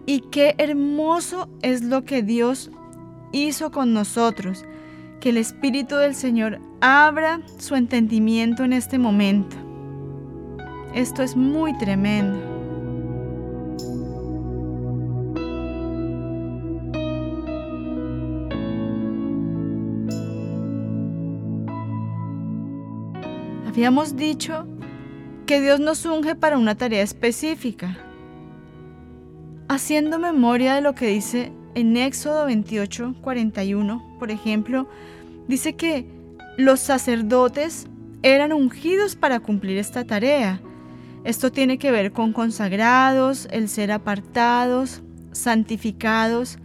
y 0.06 0.22
qué 0.22 0.56
hermoso 0.58 1.48
es 1.62 1.84
lo 1.84 2.04
que 2.04 2.24
Dios 2.24 2.72
hizo 3.30 3.70
con 3.70 3.94
nosotros. 3.94 4.64
Que 5.20 5.28
el 5.28 5.36
Espíritu 5.36 5.94
del 5.94 6.16
Señor 6.16 6.58
abra 6.80 7.42
su 7.58 7.76
entendimiento 7.76 8.64
en 8.64 8.72
este 8.72 8.98
momento. 8.98 9.56
Esto 10.94 11.22
es 11.22 11.36
muy 11.36 11.78
tremendo. 11.78 12.57
Habíamos 23.78 24.16
dicho 24.16 24.66
que 25.46 25.60
Dios 25.60 25.78
nos 25.78 26.04
unge 26.04 26.34
para 26.34 26.58
una 26.58 26.74
tarea 26.74 27.00
específica. 27.00 27.96
Haciendo 29.68 30.18
memoria 30.18 30.74
de 30.74 30.80
lo 30.80 30.96
que 30.96 31.06
dice 31.06 31.52
en 31.76 31.96
Éxodo 31.96 32.46
28, 32.46 33.14
41, 33.20 34.16
por 34.18 34.32
ejemplo, 34.32 34.88
dice 35.46 35.76
que 35.76 36.04
los 36.56 36.80
sacerdotes 36.80 37.86
eran 38.24 38.52
ungidos 38.52 39.14
para 39.14 39.38
cumplir 39.38 39.78
esta 39.78 40.04
tarea. 40.04 40.60
Esto 41.22 41.52
tiene 41.52 41.78
que 41.78 41.92
ver 41.92 42.10
con 42.10 42.32
consagrados, 42.32 43.46
el 43.52 43.68
ser 43.68 43.92
apartados, 43.92 45.02
santificados. 45.30 46.58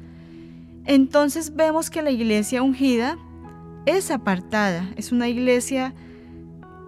Entonces 0.85 1.55
vemos 1.55 1.91
que 1.91 2.01
la 2.01 2.09
iglesia 2.09 2.63
ungida 2.63 3.19
es 3.85 4.09
apartada, 4.09 4.89
es 4.95 5.11
una 5.11 5.29
iglesia 5.29 5.93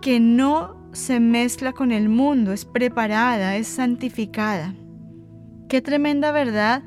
que 0.06 0.20
no 0.20 0.76
se 0.92 1.20
mezcla 1.20 1.74
con 1.74 1.92
el 1.92 2.10
mundo, 2.10 2.54
es 2.54 2.64
preparada, 2.64 3.56
es 3.56 3.68
santificada. 3.68 4.76
Qué 5.68 5.82
tremenda 5.82 6.32
verdad 6.32 6.84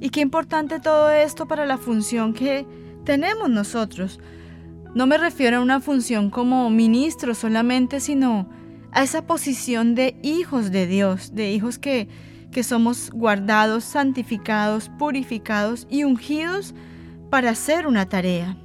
y 0.00 0.10
qué 0.10 0.22
importante 0.22 0.80
todo 0.80 1.08
esto 1.08 1.46
para 1.46 1.66
la 1.66 1.78
función 1.78 2.34
que 2.34 2.66
tenemos 3.04 3.48
nosotros. 3.48 4.18
No 4.92 5.06
me 5.06 5.18
refiero 5.18 5.58
a 5.58 5.60
una 5.60 5.78
función 5.78 6.30
como 6.30 6.68
ministro 6.68 7.36
solamente, 7.36 8.00
sino 8.00 8.50
a 8.90 9.04
esa 9.04 9.24
posición 9.24 9.94
de 9.94 10.18
hijos 10.24 10.72
de 10.72 10.88
Dios, 10.88 11.36
de 11.36 11.52
hijos 11.52 11.78
que, 11.78 12.08
que 12.50 12.64
somos 12.64 13.12
guardados, 13.12 13.84
santificados, 13.84 14.90
purificados 14.98 15.86
y 15.88 16.02
ungidos 16.02 16.74
para 17.30 17.50
hacer 17.50 17.86
una 17.86 18.08
tarea. 18.08 18.56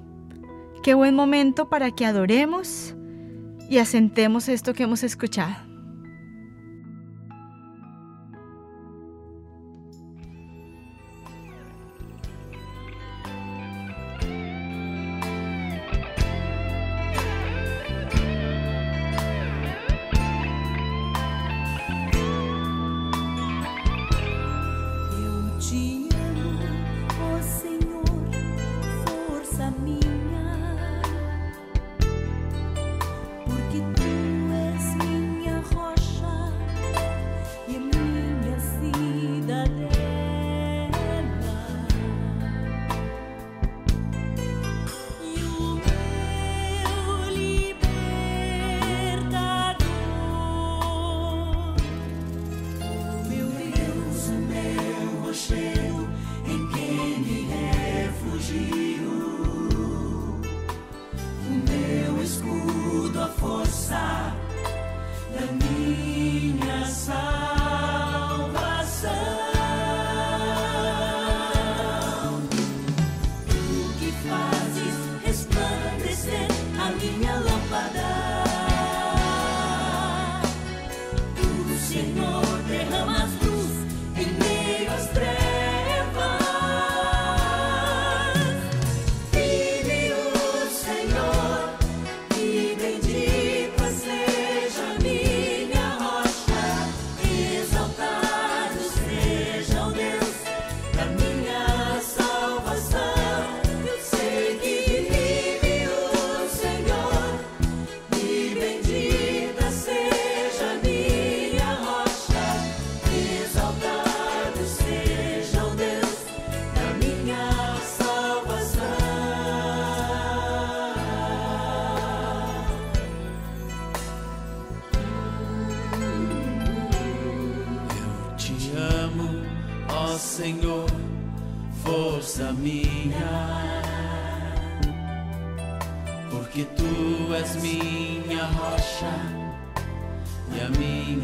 Qué 0.82 0.96
buen 0.96 1.14
momento 1.14 1.70
para 1.70 1.92
que 1.92 2.08
adoremos 2.08 2.96
y 3.74 3.80
asentemos 3.80 4.50
esto 4.50 4.76
que 4.76 4.84
hemos 4.84 5.02
escuchado. 5.02 5.73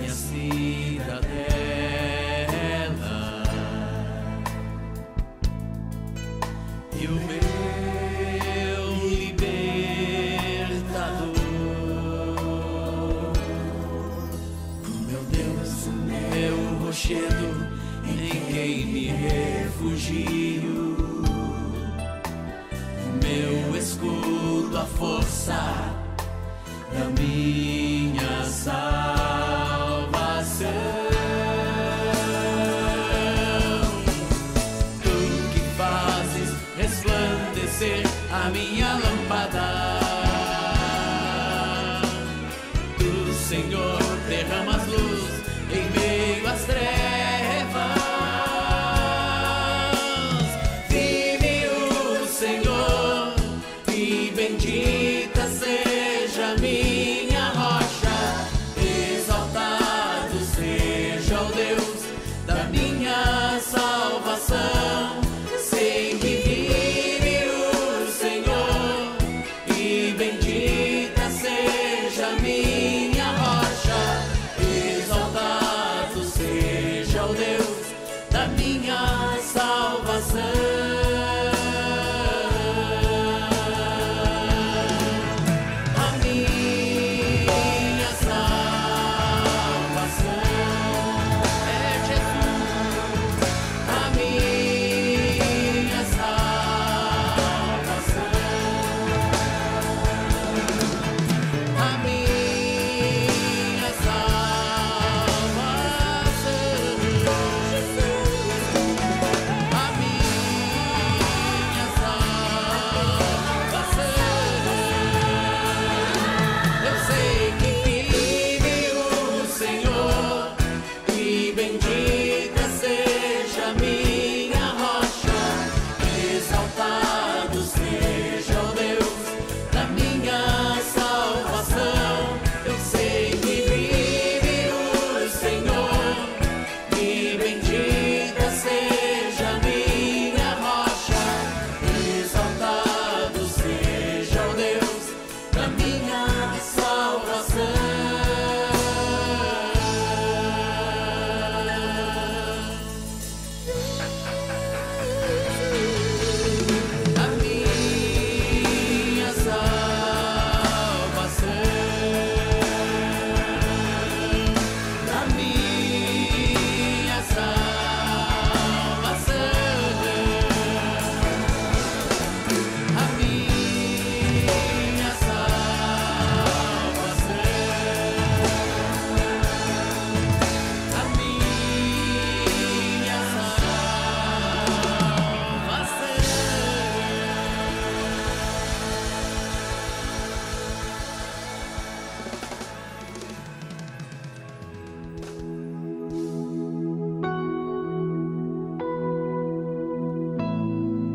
assim. 0.10 0.59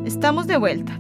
Estamos 0.05 0.47
de 0.47 0.57
vuelta. 0.57 0.99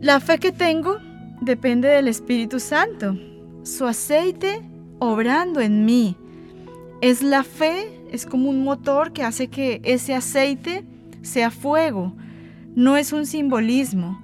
La 0.00 0.20
fe 0.20 0.38
que 0.38 0.52
tengo 0.52 0.96
depende 1.40 1.88
del 1.88 2.08
Espíritu 2.08 2.58
Santo, 2.60 3.16
su 3.62 3.86
aceite 3.86 4.62
obrando 4.98 5.60
en 5.60 5.84
mí. 5.84 6.16
Es 7.00 7.22
la 7.22 7.44
fe, 7.44 8.00
es 8.10 8.26
como 8.26 8.48
un 8.48 8.64
motor 8.64 9.12
que 9.12 9.22
hace 9.22 9.48
que 9.48 9.80
ese 9.84 10.14
aceite 10.14 10.84
sea 11.22 11.50
fuego. 11.50 12.14
No 12.74 12.96
es 12.96 13.12
un 13.12 13.26
simbolismo, 13.26 14.20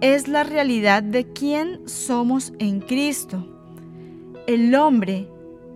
es 0.00 0.28
la 0.28 0.44
realidad 0.44 1.02
de 1.02 1.32
quién 1.32 1.88
somos 1.88 2.52
en 2.58 2.80
Cristo. 2.80 3.46
El 4.46 4.74
hombre 4.74 5.28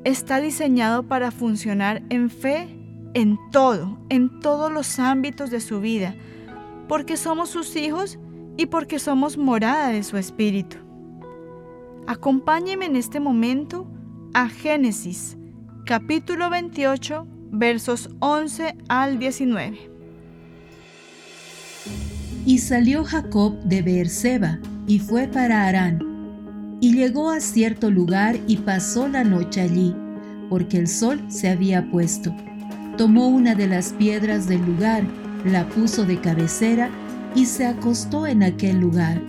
está 0.04 0.40
diseñado 0.40 1.04
para 1.04 1.30
funcionar 1.30 2.02
en 2.10 2.28
fe 2.28 2.81
en 3.14 3.38
todo, 3.50 3.98
en 4.08 4.40
todos 4.40 4.72
los 4.72 4.98
ámbitos 4.98 5.50
de 5.50 5.60
su 5.60 5.80
vida, 5.80 6.14
porque 6.88 7.16
somos 7.16 7.50
sus 7.50 7.76
hijos 7.76 8.18
y 8.56 8.66
porque 8.66 8.98
somos 8.98 9.36
morada 9.36 9.88
de 9.88 10.02
su 10.02 10.16
espíritu. 10.16 10.76
Acompáñeme 12.06 12.86
en 12.86 12.96
este 12.96 13.20
momento 13.20 13.86
a 14.34 14.48
Génesis, 14.48 15.36
capítulo 15.86 16.50
28, 16.50 17.26
versos 17.52 18.10
11 18.20 18.76
al 18.88 19.18
19. 19.18 19.90
Y 22.44 22.58
salió 22.58 23.04
Jacob 23.04 23.56
de 23.64 23.82
Beerseba 23.82 24.58
y 24.86 24.98
fue 24.98 25.28
para 25.28 25.66
Harán. 25.66 26.78
Y 26.80 26.94
llegó 26.94 27.30
a 27.30 27.40
cierto 27.40 27.90
lugar 27.90 28.36
y 28.48 28.56
pasó 28.56 29.06
la 29.06 29.22
noche 29.22 29.60
allí, 29.60 29.94
porque 30.50 30.78
el 30.78 30.88
sol 30.88 31.22
se 31.28 31.48
había 31.48 31.88
puesto. 31.90 32.34
Tomó 33.02 33.26
una 33.26 33.56
de 33.56 33.66
las 33.66 33.92
piedras 33.94 34.46
del 34.46 34.64
lugar, 34.64 35.02
la 35.44 35.68
puso 35.68 36.04
de 36.04 36.20
cabecera 36.20 36.88
y 37.34 37.46
se 37.46 37.66
acostó 37.66 38.28
en 38.28 38.44
aquel 38.44 38.78
lugar. 38.78 39.20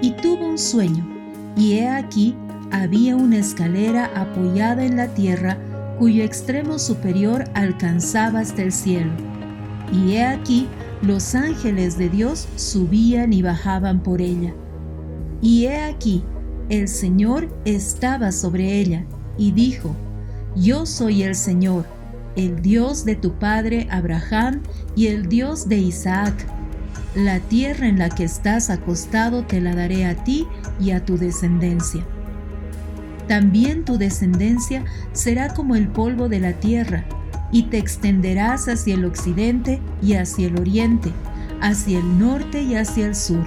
Y 0.00 0.12
tuvo 0.12 0.48
un 0.48 0.56
sueño, 0.56 1.06
y 1.54 1.74
he 1.74 1.90
aquí 1.90 2.34
había 2.70 3.14
una 3.14 3.36
escalera 3.36 4.10
apoyada 4.14 4.82
en 4.82 4.96
la 4.96 5.08
tierra 5.08 5.58
cuyo 5.98 6.24
extremo 6.24 6.78
superior 6.78 7.44
alcanzaba 7.52 8.40
hasta 8.40 8.62
el 8.62 8.72
cielo. 8.72 9.12
Y 9.92 10.12
he 10.12 10.24
aquí 10.24 10.66
los 11.02 11.34
ángeles 11.34 11.98
de 11.98 12.08
Dios 12.08 12.48
subían 12.56 13.34
y 13.34 13.42
bajaban 13.42 14.02
por 14.02 14.22
ella. 14.22 14.54
Y 15.42 15.66
he 15.66 15.82
aquí, 15.82 16.24
el 16.70 16.88
Señor 16.88 17.54
estaba 17.66 18.32
sobre 18.32 18.80
ella, 18.80 19.04
y 19.36 19.52
dijo, 19.52 19.94
Yo 20.56 20.86
soy 20.86 21.24
el 21.24 21.34
Señor, 21.34 21.84
el 22.36 22.62
Dios 22.62 23.04
de 23.04 23.16
tu 23.16 23.34
padre 23.34 23.86
Abraham 23.90 24.62
y 24.96 25.08
el 25.08 25.28
Dios 25.28 25.68
de 25.68 25.78
Isaac. 25.78 26.46
La 27.14 27.40
tierra 27.40 27.88
en 27.88 27.98
la 27.98 28.08
que 28.08 28.24
estás 28.24 28.70
acostado 28.70 29.44
te 29.44 29.60
la 29.60 29.74
daré 29.74 30.06
a 30.06 30.24
ti 30.24 30.46
y 30.80 30.92
a 30.92 31.04
tu 31.04 31.18
descendencia. 31.18 32.04
También 33.28 33.84
tu 33.84 33.98
descendencia 33.98 34.84
será 35.12 35.54
como 35.54 35.76
el 35.76 35.88
polvo 35.88 36.28
de 36.28 36.40
la 36.40 36.54
tierra, 36.54 37.04
y 37.52 37.64
te 37.64 37.78
extenderás 37.78 38.66
hacia 38.66 38.94
el 38.94 39.04
occidente 39.04 39.80
y 40.00 40.14
hacia 40.14 40.48
el 40.48 40.58
oriente, 40.58 41.12
hacia 41.60 41.98
el 41.98 42.18
norte 42.18 42.62
y 42.62 42.74
hacia 42.74 43.06
el 43.06 43.14
sur. 43.14 43.46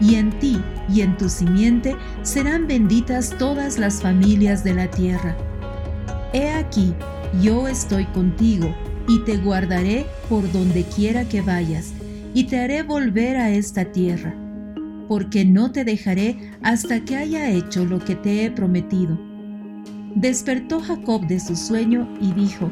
Y 0.00 0.14
en 0.14 0.30
ti 0.38 0.62
y 0.88 1.02
en 1.02 1.16
tu 1.16 1.28
simiente 1.28 1.96
serán 2.22 2.66
benditas 2.66 3.34
todas 3.36 3.78
las 3.78 4.00
familias 4.00 4.62
de 4.62 4.74
la 4.74 4.88
tierra. 4.88 5.36
He 6.32 6.50
aquí, 6.52 6.94
yo 7.42 7.68
estoy 7.68 8.04
contigo, 8.06 8.74
y 9.06 9.20
te 9.20 9.36
guardaré 9.36 10.06
por 10.28 10.50
donde 10.50 10.84
quiera 10.84 11.28
que 11.28 11.42
vayas, 11.42 11.92
y 12.32 12.44
te 12.44 12.58
haré 12.58 12.82
volver 12.82 13.36
a 13.36 13.50
esta 13.50 13.84
tierra, 13.84 14.34
porque 15.08 15.44
no 15.44 15.70
te 15.70 15.84
dejaré 15.84 16.52
hasta 16.62 17.04
que 17.04 17.16
haya 17.16 17.50
hecho 17.50 17.84
lo 17.84 17.98
que 17.98 18.14
te 18.14 18.44
he 18.44 18.50
prometido. 18.50 19.18
Despertó 20.14 20.80
Jacob 20.80 21.26
de 21.26 21.40
su 21.40 21.56
sueño 21.56 22.08
y 22.20 22.32
dijo, 22.32 22.70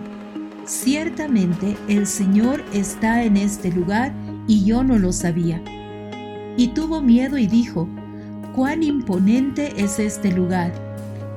Ciertamente 0.64 1.76
el 1.88 2.06
Señor 2.06 2.64
está 2.72 3.24
en 3.24 3.36
este 3.36 3.72
lugar 3.72 4.12
y 4.46 4.64
yo 4.64 4.84
no 4.84 4.96
lo 4.96 5.12
sabía. 5.12 5.60
Y 6.56 6.68
tuvo 6.68 7.02
miedo 7.02 7.36
y 7.36 7.46
dijo, 7.46 7.88
cuán 8.54 8.82
imponente 8.82 9.72
es 9.76 9.98
este 9.98 10.30
lugar. 10.30 10.72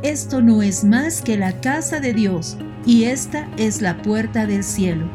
Esto 0.03 0.41
no 0.41 0.61
es 0.61 0.83
más 0.83 1.21
que 1.21 1.37
la 1.37 1.59
casa 1.59 1.99
de 1.99 2.13
Dios, 2.13 2.57
y 2.85 3.05
esta 3.05 3.47
es 3.57 3.81
la 3.81 4.01
puerta 4.01 4.45
del 4.45 4.63
cielo. 4.63 5.09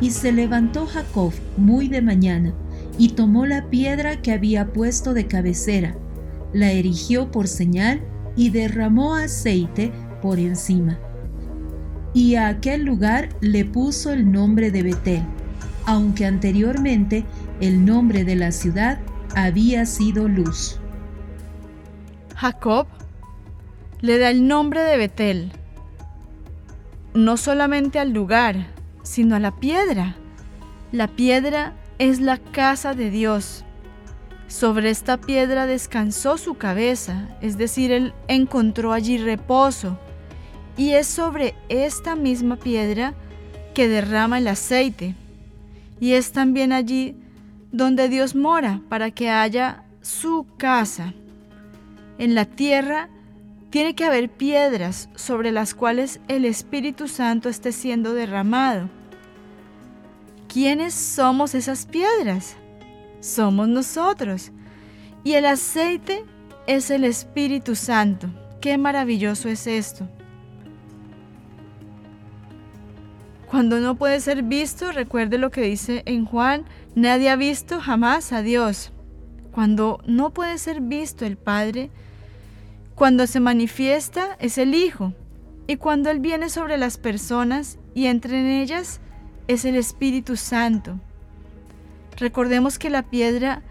Y 0.00 0.10
se 0.10 0.32
levantó 0.32 0.86
Jacob 0.86 1.32
muy 1.56 1.88
de 1.88 2.02
mañana, 2.02 2.54
y 2.98 3.10
tomó 3.10 3.46
la 3.46 3.70
piedra 3.70 4.22
que 4.22 4.32
había 4.32 4.72
puesto 4.72 5.14
de 5.14 5.26
cabecera, 5.26 5.96
la 6.52 6.70
erigió 6.70 7.30
por 7.30 7.48
señal 7.48 8.00
y 8.36 8.50
derramó 8.50 9.14
aceite 9.14 9.92
por 10.22 10.38
encima 10.38 10.98
y 12.14 12.36
a 12.36 12.48
aquel 12.48 12.84
lugar 12.84 13.28
le 13.40 13.64
puso 13.64 14.12
el 14.12 14.30
nombre 14.30 14.70
de 14.70 14.84
Betel, 14.84 15.22
aunque 15.84 16.24
anteriormente 16.24 17.24
el 17.60 17.84
nombre 17.84 18.24
de 18.24 18.36
la 18.36 18.52
ciudad 18.52 19.00
había 19.34 19.84
sido 19.84 20.28
Luz. 20.28 20.78
Jacob 22.36 22.86
le 24.00 24.18
da 24.18 24.30
el 24.30 24.46
nombre 24.46 24.82
de 24.82 24.96
Betel, 24.96 25.52
no 27.14 27.36
solamente 27.36 27.98
al 27.98 28.12
lugar, 28.12 28.66
sino 29.02 29.36
a 29.36 29.40
la 29.40 29.52
piedra. 29.52 30.16
La 30.92 31.08
piedra 31.08 31.72
es 31.98 32.20
la 32.20 32.38
casa 32.38 32.94
de 32.94 33.10
Dios. 33.10 33.64
Sobre 34.48 34.90
esta 34.90 35.16
piedra 35.16 35.66
descansó 35.66 36.36
su 36.36 36.54
cabeza, 36.54 37.28
es 37.40 37.56
decir, 37.56 37.92
él 37.92 38.12
encontró 38.28 38.92
allí 38.92 39.18
reposo 39.18 39.98
y 40.76 40.90
es 40.90 41.06
sobre 41.06 41.54
esta 41.68 42.16
misma 42.16 42.56
piedra 42.56 43.14
que 43.74 43.88
derrama 43.88 44.38
el 44.38 44.48
aceite. 44.48 45.14
Y 46.00 46.12
es 46.12 46.32
también 46.32 46.72
allí 46.72 47.16
donde 47.72 48.08
Dios 48.08 48.34
mora 48.34 48.80
para 48.88 49.10
que 49.10 49.30
haya 49.30 49.84
su 50.02 50.46
casa. 50.58 51.14
En 52.18 52.34
la 52.34 52.44
tierra 52.44 53.08
tiene 53.74 53.96
que 53.96 54.04
haber 54.04 54.30
piedras 54.30 55.08
sobre 55.16 55.50
las 55.50 55.74
cuales 55.74 56.20
el 56.28 56.44
Espíritu 56.44 57.08
Santo 57.08 57.48
esté 57.48 57.72
siendo 57.72 58.14
derramado. 58.14 58.88
¿Quiénes 60.46 60.94
somos 60.94 61.56
esas 61.56 61.84
piedras? 61.84 62.54
Somos 63.18 63.66
nosotros. 63.66 64.52
Y 65.24 65.32
el 65.32 65.44
aceite 65.44 66.22
es 66.68 66.88
el 66.92 67.02
Espíritu 67.02 67.74
Santo. 67.74 68.28
Qué 68.60 68.78
maravilloso 68.78 69.48
es 69.48 69.66
esto. 69.66 70.08
Cuando 73.50 73.80
no 73.80 73.96
puede 73.96 74.20
ser 74.20 74.44
visto, 74.44 74.92
recuerde 74.92 75.36
lo 75.36 75.50
que 75.50 75.62
dice 75.62 76.04
en 76.06 76.26
Juan, 76.26 76.64
nadie 76.94 77.28
ha 77.28 77.34
visto 77.34 77.80
jamás 77.80 78.32
a 78.32 78.40
Dios. 78.42 78.92
Cuando 79.50 79.98
no 80.06 80.30
puede 80.30 80.58
ser 80.58 80.80
visto 80.80 81.26
el 81.26 81.36
Padre, 81.36 81.90
cuando 82.94 83.26
se 83.26 83.40
manifiesta 83.40 84.36
es 84.38 84.58
el 84.58 84.74
Hijo. 84.74 85.12
Y 85.66 85.76
cuando 85.76 86.10
Él 86.10 86.20
viene 86.20 86.48
sobre 86.48 86.76
las 86.76 86.98
personas 86.98 87.78
y 87.94 88.06
entra 88.06 88.38
en 88.38 88.46
ellas, 88.46 89.00
es 89.48 89.64
el 89.64 89.76
Espíritu 89.76 90.36
Santo. 90.36 91.00
Recordemos 92.16 92.78
que 92.78 92.90
la 92.90 93.02
piedra 93.02 93.62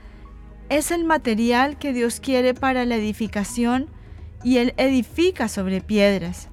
es 0.69 0.91
el 0.91 1.05
material 1.05 1.77
que 1.77 1.93
Dios 1.93 2.19
quiere 2.19 2.53
para 2.53 2.85
la 2.85 2.95
edificación 2.95 3.87
y 4.43 4.57
Él 4.57 4.73
edifica 4.77 5.47
sobre 5.47 5.81
piedras. 5.81 6.49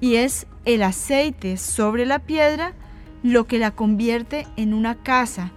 Y 0.00 0.16
es 0.16 0.46
el 0.64 0.82
aceite 0.82 1.56
sobre 1.56 2.04
la 2.04 2.18
piedra 2.18 2.74
lo 3.22 3.46
que 3.46 3.58
la 3.58 3.70
convierte 3.70 4.46
en 4.56 4.74
una 4.74 4.96
casa. 5.02 5.52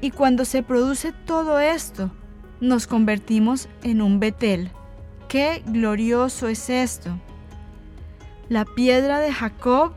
Y 0.00 0.10
cuando 0.10 0.44
se 0.44 0.62
produce 0.62 1.12
todo 1.12 1.60
esto, 1.60 2.10
nos 2.60 2.86
convertimos 2.86 3.68
en 3.82 4.02
un 4.02 4.20
Betel. 4.20 4.70
¡Qué 5.32 5.62
glorioso 5.64 6.46
es 6.46 6.68
esto! 6.68 7.08
La 8.50 8.66
piedra 8.66 9.18
de 9.18 9.32
Jacob 9.32 9.92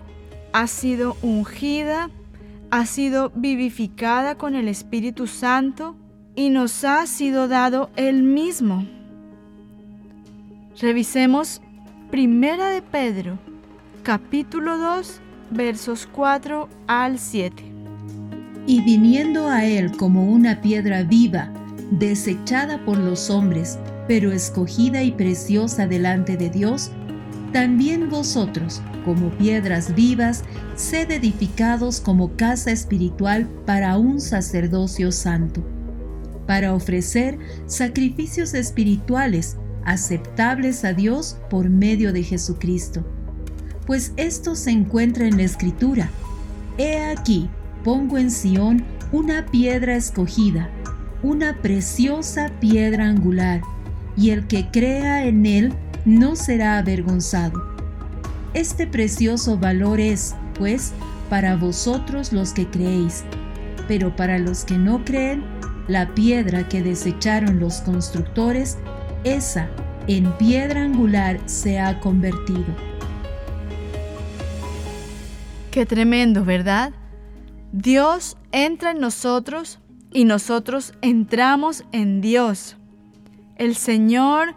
ha 0.53 0.65
sido 0.67 1.17
ungida, 1.21 2.09
ha 2.71 2.85
sido 2.85 3.33
vivificada 3.35 4.35
con 4.35 4.55
el 4.55 4.69
Espíritu 4.69 5.27
Santo 5.27 5.97
y 6.37 6.51
nos 6.51 6.85
ha 6.85 7.05
sido 7.05 7.49
dado 7.49 7.89
el 7.97 8.23
mismo. 8.23 8.87
Revisemos 10.79 11.61
Primera 12.09 12.69
de 12.69 12.81
Pedro 12.81 13.37
capítulo 14.03 14.77
2, 14.77 15.19
versos 15.51 16.07
4 16.13 16.69
al 16.87 17.19
7. 17.19 17.61
Y 18.67 18.81
viniendo 18.83 19.49
a 19.49 19.65
él 19.65 19.97
como 19.97 20.31
una 20.31 20.61
piedra 20.61 21.03
viva, 21.03 21.51
desechada 21.91 22.85
por 22.85 22.97
los 22.97 23.29
hombres, 23.29 23.77
pero 24.07 24.31
escogida 24.31 25.03
y 25.03 25.11
preciosa 25.11 25.87
delante 25.87 26.37
de 26.37 26.49
Dios, 26.49 26.91
también 27.51 28.09
vosotros, 28.09 28.81
como 29.05 29.29
piedras 29.37 29.95
vivas, 29.95 30.43
sed 30.75 31.09
edificados 31.11 32.01
como 32.01 32.35
casa 32.35 32.71
espiritual 32.71 33.47
para 33.65 33.97
un 33.97 34.19
sacerdocio 34.19 35.11
santo, 35.11 35.63
para 36.45 36.73
ofrecer 36.73 37.39
sacrificios 37.65 38.53
espirituales 38.53 39.57
aceptables 39.85 40.83
a 40.83 40.93
Dios 40.93 41.37
por 41.49 41.69
medio 41.69 42.11
de 42.11 42.23
Jesucristo. 42.23 43.05
Pues 43.85 44.11
esto 44.17 44.55
se 44.55 44.71
encuentra 44.71 45.27
en 45.27 45.37
la 45.37 45.43
Escritura. 45.43 46.09
He 46.77 47.05
aquí, 47.05 47.49
pongo 47.83 48.17
en 48.17 48.31
Sión 48.31 48.83
una 49.11 49.45
piedra 49.45 49.95
escogida, 49.95 50.69
una 51.23 51.61
preciosa 51.61 52.51
piedra 52.59 53.07
angular, 53.07 53.61
y 54.17 54.31
el 54.31 54.47
que 54.47 54.69
crea 54.71 55.25
en 55.25 55.45
él 55.45 55.73
no 56.05 56.35
será 56.35 56.77
avergonzado. 56.77 57.75
Este 58.53 58.87
precioso 58.87 59.57
valor 59.57 59.99
es, 59.99 60.35
pues, 60.57 60.93
para 61.29 61.55
vosotros 61.55 62.31
los 62.31 62.53
que 62.53 62.67
creéis, 62.67 63.23
pero 63.87 64.15
para 64.15 64.39
los 64.39 64.63
que 64.63 64.77
no 64.77 65.03
creen, 65.03 65.43
la 65.87 66.13
piedra 66.15 66.67
que 66.67 66.81
desecharon 66.81 67.59
los 67.59 67.81
constructores, 67.81 68.77
esa 69.23 69.69
en 70.07 70.31
piedra 70.37 70.83
angular 70.83 71.39
se 71.45 71.79
ha 71.79 71.99
convertido. 71.99 72.65
Qué 75.71 75.85
tremendo, 75.85 76.45
¿verdad? 76.45 76.93
Dios 77.71 78.37
entra 78.51 78.91
en 78.91 78.99
nosotros 78.99 79.79
y 80.13 80.23
nosotros 80.23 80.93
entramos 81.01 81.83
en 81.91 82.21
Dios. 82.21 82.77
El 83.57 83.75
Señor 83.75 84.53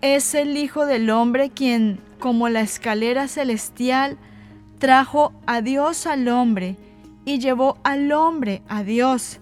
es 0.00 0.34
el 0.34 0.56
Hijo 0.56 0.84
del 0.84 1.10
Hombre 1.10 1.50
quien, 1.50 2.00
como 2.18 2.48
la 2.48 2.60
escalera 2.60 3.28
celestial, 3.28 4.18
trajo 4.78 5.32
a 5.46 5.60
Dios 5.60 6.06
al 6.06 6.26
hombre 6.28 6.76
y 7.24 7.38
llevó 7.38 7.78
al 7.84 8.10
hombre 8.10 8.62
a 8.68 8.82
Dios. 8.82 9.38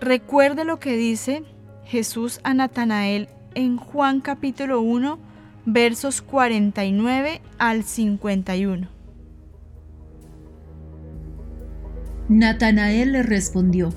Recuerde 0.00 0.64
lo 0.64 0.78
que 0.78 0.96
dice 0.96 1.44
Jesús 1.86 2.40
a 2.42 2.52
Natanael 2.52 3.28
en 3.54 3.78
Juan 3.78 4.20
capítulo 4.20 4.82
1, 4.82 5.18
versos 5.64 6.20
49 6.20 7.40
al 7.58 7.84
51. 7.84 8.88
Natanael 12.28 13.12
le 13.12 13.22
respondió, 13.22 13.94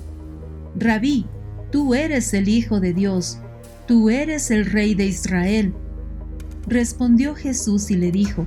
Rabí, 0.76 1.26
tú 1.70 1.94
eres 1.94 2.32
el 2.32 2.48
Hijo 2.48 2.80
de 2.80 2.94
Dios, 2.94 3.40
tú 3.90 4.08
eres 4.08 4.52
el 4.52 4.66
Rey 4.66 4.94
de 4.94 5.06
Israel. 5.06 5.74
Respondió 6.68 7.34
Jesús 7.34 7.90
y 7.90 7.96
le 7.96 8.12
dijo, 8.12 8.46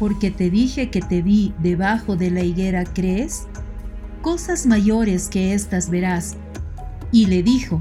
porque 0.00 0.32
te 0.32 0.50
dije 0.50 0.90
que 0.90 1.00
te 1.00 1.22
vi 1.22 1.54
debajo 1.60 2.16
de 2.16 2.32
la 2.32 2.42
higuera, 2.42 2.82
¿crees? 2.82 3.46
Cosas 4.22 4.66
mayores 4.66 5.28
que 5.28 5.54
estas 5.54 5.88
verás. 5.88 6.36
Y 7.12 7.26
le 7.26 7.44
dijo, 7.44 7.80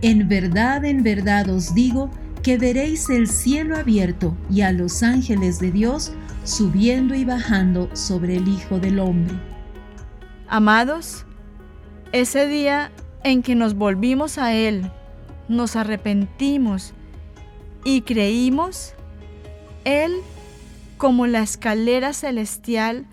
en 0.00 0.26
verdad, 0.26 0.86
en 0.86 1.02
verdad 1.02 1.50
os 1.50 1.74
digo 1.74 2.10
que 2.42 2.56
veréis 2.56 3.10
el 3.10 3.28
cielo 3.28 3.76
abierto 3.76 4.34
y 4.48 4.62
a 4.62 4.72
los 4.72 5.02
ángeles 5.02 5.58
de 5.58 5.70
Dios 5.70 6.12
subiendo 6.44 7.14
y 7.14 7.26
bajando 7.26 7.94
sobre 7.94 8.36
el 8.36 8.48
Hijo 8.48 8.80
del 8.80 9.00
Hombre. 9.00 9.34
Amados, 10.48 11.26
ese 12.12 12.46
día 12.46 12.90
en 13.22 13.42
que 13.42 13.54
nos 13.54 13.74
volvimos 13.74 14.38
a 14.38 14.54
Él, 14.54 14.90
nos 15.48 15.76
arrepentimos 15.76 16.94
y 17.84 18.02
creímos, 18.02 18.94
Él, 19.84 20.12
como 20.96 21.26
la 21.26 21.40
escalera 21.40 22.12
celestial, 22.12 23.06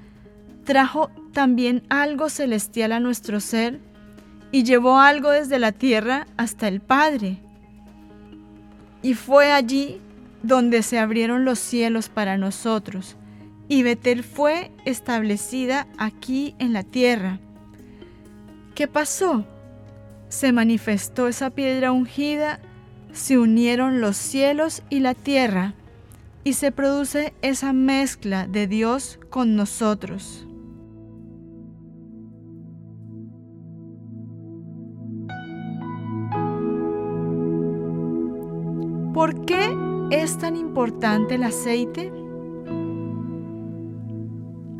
trajo 0.63 1.09
también 1.31 1.83
algo 1.89 2.29
celestial 2.29 2.91
a 2.91 2.99
nuestro 2.99 3.39
ser 3.39 3.79
y 4.51 4.63
llevó 4.63 4.99
algo 4.99 5.31
desde 5.31 5.59
la 5.59 5.71
tierra 5.71 6.27
hasta 6.37 6.67
el 6.67 6.81
Padre. 6.81 7.37
Y 9.01 9.13
fue 9.13 9.51
allí 9.51 10.01
donde 10.43 10.83
se 10.83 10.99
abrieron 10.99 11.45
los 11.45 11.59
cielos 11.59 12.09
para 12.09 12.37
nosotros, 12.37 13.17
y 13.67 13.83
Betel 13.83 14.23
fue 14.23 14.71
establecida 14.85 15.87
aquí 15.97 16.55
en 16.59 16.73
la 16.73 16.83
tierra. 16.83 17.39
¿Qué 18.75 18.87
pasó? 18.87 19.45
Se 20.35 20.51
manifestó 20.51 21.29
esa 21.29 21.49
piedra 21.49 21.93
ungida, 21.93 22.59
se 23.13 23.37
unieron 23.37 24.01
los 24.01 24.17
cielos 24.17 24.83
y 24.89 24.99
la 24.99 25.13
tierra, 25.13 25.75
y 26.43 26.53
se 26.53 26.73
produce 26.73 27.33
esa 27.41 27.71
mezcla 27.71 28.45
de 28.45 28.67
Dios 28.67 29.17
con 29.29 29.55
nosotros. 29.55 30.45
¿Por 39.13 39.45
qué 39.45 39.73
es 40.11 40.37
tan 40.37 40.57
importante 40.57 41.35
el 41.35 41.43
aceite? 41.43 42.11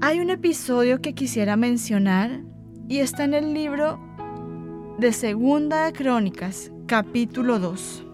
Hay 0.02 0.20
un 0.20 0.32
episodio 0.32 1.00
que 1.00 1.14
quisiera 1.14 1.56
mencionar 1.56 2.42
y 2.90 3.00
está 3.00 3.24
en 3.24 3.34
el 3.34 3.54
libro 3.54 4.05
de 4.98 5.12
Segunda 5.12 5.92
Crónicas, 5.92 6.72
capítulo 6.86 7.60
2. 7.60 8.06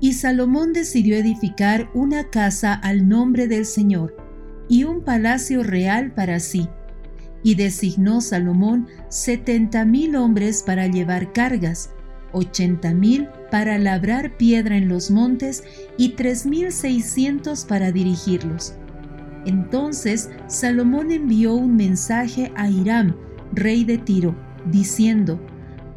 Y 0.00 0.12
Salomón 0.14 0.72
decidió 0.72 1.16
edificar 1.16 1.88
una 1.94 2.30
casa 2.30 2.74
al 2.74 3.08
nombre 3.08 3.46
del 3.46 3.64
Señor 3.64 4.16
y 4.68 4.84
un 4.84 5.02
palacio 5.04 5.62
real 5.62 6.12
para 6.12 6.40
sí 6.40 6.68
y 7.44 7.54
designó 7.54 8.20
Salomón 8.20 8.88
setenta 9.08 9.84
mil 9.84 10.16
hombres 10.16 10.64
para 10.64 10.88
llevar 10.88 11.32
cargas, 11.32 11.90
ochenta 12.32 12.92
mil 12.92 13.28
para 13.52 13.78
labrar 13.78 14.36
piedra 14.36 14.76
en 14.76 14.88
los 14.88 15.12
montes 15.12 15.62
y 15.96 16.10
tres 16.10 16.44
mil 16.44 16.72
seiscientos 16.72 17.64
para 17.64 17.92
dirigirlos. 17.92 18.74
Entonces 19.44 20.30
Salomón 20.46 21.10
envió 21.10 21.54
un 21.54 21.76
mensaje 21.76 22.52
a 22.56 22.68
Hiram, 22.68 23.14
rey 23.52 23.84
de 23.84 23.98
Tiro, 23.98 24.34
diciendo, 24.70 25.40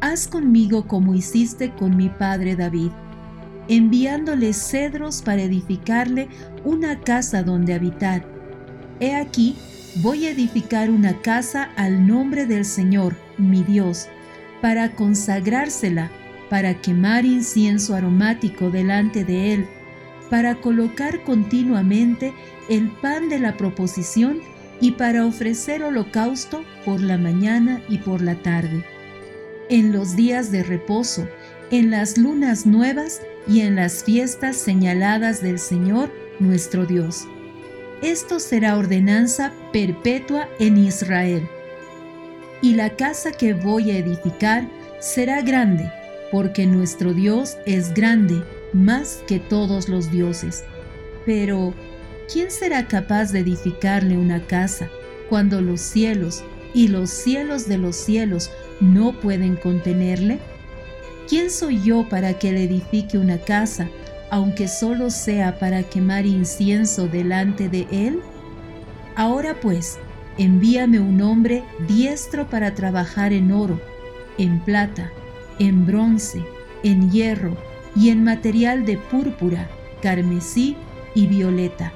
Haz 0.00 0.26
conmigo 0.26 0.86
como 0.88 1.14
hiciste 1.14 1.72
con 1.74 1.96
mi 1.96 2.08
padre 2.08 2.56
David, 2.56 2.90
enviándole 3.68 4.52
cedros 4.52 5.22
para 5.22 5.42
edificarle 5.42 6.28
una 6.64 7.00
casa 7.00 7.42
donde 7.42 7.74
habitar. 7.74 8.26
He 8.98 9.14
aquí, 9.14 9.56
voy 10.02 10.26
a 10.26 10.30
edificar 10.30 10.90
una 10.90 11.20
casa 11.22 11.70
al 11.76 12.06
nombre 12.06 12.46
del 12.46 12.64
Señor, 12.64 13.16
mi 13.38 13.62
Dios, 13.62 14.08
para 14.60 14.94
consagrársela, 14.94 16.10
para 16.50 16.80
quemar 16.80 17.24
incienso 17.24 17.94
aromático 17.94 18.70
delante 18.70 19.24
de 19.24 19.54
Él, 19.54 19.66
para 20.32 20.56
colocar 20.56 21.22
continuamente 21.22 22.32
el 22.68 22.88
pan 22.88 23.28
de 23.28 23.38
la 23.38 23.56
proposición 23.56 24.40
y 24.80 24.92
para 24.92 25.26
ofrecer 25.26 25.84
holocausto 25.84 26.64
por 26.84 27.02
la 27.02 27.18
mañana 27.18 27.82
y 27.88 27.98
por 27.98 28.22
la 28.22 28.34
tarde. 28.36 28.82
En 29.68 29.92
los 29.92 30.16
días 30.16 30.50
de 30.50 30.64
reposo, 30.64 31.28
en 31.70 31.90
las 31.90 32.16
lunas 32.16 32.64
nuevas 32.64 33.20
y 33.46 33.60
en 33.60 33.76
las 33.76 34.02
fiestas 34.02 34.56
señaladas 34.56 35.42
del 35.42 35.58
Señor 35.58 36.10
nuestro 36.40 36.86
Dios 36.86 37.26
esto 38.02 38.40
será 38.40 38.76
ordenanza 38.76 39.52
perpetua 39.72 40.48
en 40.58 40.76
Israel. 40.76 41.48
Y 42.60 42.74
la 42.74 42.96
casa 42.96 43.30
que 43.30 43.54
voy 43.54 43.92
a 43.92 43.98
edificar 43.98 44.68
será 44.98 45.40
grande, 45.40 45.88
porque 46.32 46.66
nuestro 46.66 47.14
Dios 47.14 47.56
es 47.64 47.94
grande, 47.94 48.42
más 48.72 49.22
que 49.26 49.38
todos 49.38 49.88
los 49.88 50.10
dioses. 50.10 50.64
Pero, 51.24 51.74
¿quién 52.32 52.50
será 52.50 52.86
capaz 52.88 53.32
de 53.32 53.40
edificarle 53.40 54.16
una 54.16 54.40
casa 54.46 54.88
cuando 55.28 55.60
los 55.60 55.80
cielos 55.80 56.42
y 56.74 56.88
los 56.88 57.10
cielos 57.10 57.68
de 57.68 57.78
los 57.78 57.96
cielos 57.96 58.50
no 58.80 59.12
pueden 59.20 59.56
contenerle? 59.56 60.38
¿Quién 61.28 61.50
soy 61.50 61.80
yo 61.82 62.08
para 62.08 62.38
que 62.38 62.52
le 62.52 62.64
edifique 62.64 63.18
una 63.18 63.38
casa 63.38 63.88
aunque 64.30 64.66
solo 64.66 65.10
sea 65.10 65.58
para 65.58 65.82
quemar 65.82 66.24
incienso 66.24 67.06
delante 67.06 67.68
de 67.68 67.86
él? 67.90 68.20
Ahora 69.14 69.54
pues, 69.60 69.98
envíame 70.38 70.98
un 70.98 71.20
hombre 71.20 71.62
diestro 71.86 72.48
para 72.48 72.74
trabajar 72.74 73.34
en 73.34 73.52
oro, 73.52 73.78
en 74.38 74.58
plata, 74.60 75.12
en 75.58 75.84
bronce, 75.84 76.42
en 76.82 77.10
hierro 77.10 77.56
y 77.94 78.10
en 78.10 78.24
material 78.24 78.84
de 78.84 78.98
púrpura, 78.98 79.68
carmesí 80.02 80.76
y 81.14 81.26
violeta, 81.26 81.92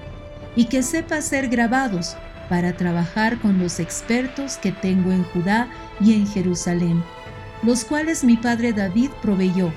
y 0.54 0.66
que 0.66 0.82
sepa 0.82 1.16
hacer 1.16 1.48
grabados 1.48 2.16
para 2.48 2.76
trabajar 2.76 3.38
con 3.38 3.59
los 3.59 3.80
expertos 3.80 4.56
que 4.56 4.72
tengo 4.72 5.12
en 5.12 5.24
Judá 5.24 5.68
y 6.00 6.14
en 6.14 6.26
Jerusalén, 6.26 7.02
los 7.62 7.85
cuales 7.85 8.24
mi 8.24 8.37
padre 8.37 8.72
David 8.72 9.11
proveyó. 9.22 9.72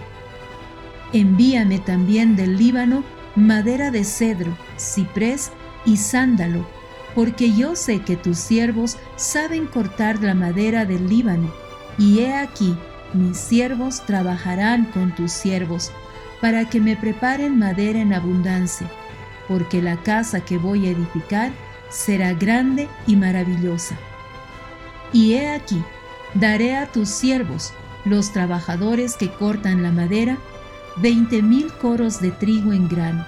Envíame 1.14 1.80
también 1.80 2.36
del 2.36 2.58
Líbano 2.58 3.04
madera 3.36 3.92
de 3.92 4.04
cedro, 4.04 4.56
ciprés 4.78 5.52
y 5.86 5.98
sándalo, 5.98 6.66
porque 7.16 7.54
yo 7.54 7.76
sé 7.76 8.00
que 8.00 8.16
tus 8.16 8.38
siervos 8.38 8.98
saben 9.16 9.66
cortar 9.66 10.22
la 10.22 10.36
madera 10.36 10.86
del 10.86 11.08
Líbano, 11.08 11.52
y 11.98 12.20
he 12.20 12.36
aquí, 12.36 12.76
mis 13.14 13.38
siervos 13.38 14.06
trabajarán 14.06 14.86
con 14.86 15.16
tus 15.16 15.32
siervos, 15.32 15.92
para 16.42 16.70
que 16.70 16.80
me 16.80 16.96
preparen 16.96 17.58
madera 17.58 18.00
en 18.00 18.14
abundancia, 18.14 18.90
porque 19.48 19.82
la 19.82 19.98
casa 19.98 20.42
que 20.42 20.58
voy 20.58 20.88
a 20.88 20.92
edificar 20.92 21.52
será 21.90 22.34
grande 22.34 22.88
y 23.08 23.16
maravillosa. 23.16 23.98
Y 25.12 25.34
he 25.34 25.50
aquí, 25.50 25.82
daré 26.36 26.76
a 26.76 26.86
tus 26.86 27.10
siervos, 27.10 27.74
los 28.06 28.32
trabajadores 28.32 29.18
que 29.18 29.30
cortan 29.30 29.84
la 29.84 29.92
madera, 29.92 30.38
veinte 30.98 31.42
mil 31.42 31.72
coros 31.74 32.22
de 32.22 32.32
trigo 32.32 32.74
en 32.74 32.88
grano, 32.88 33.26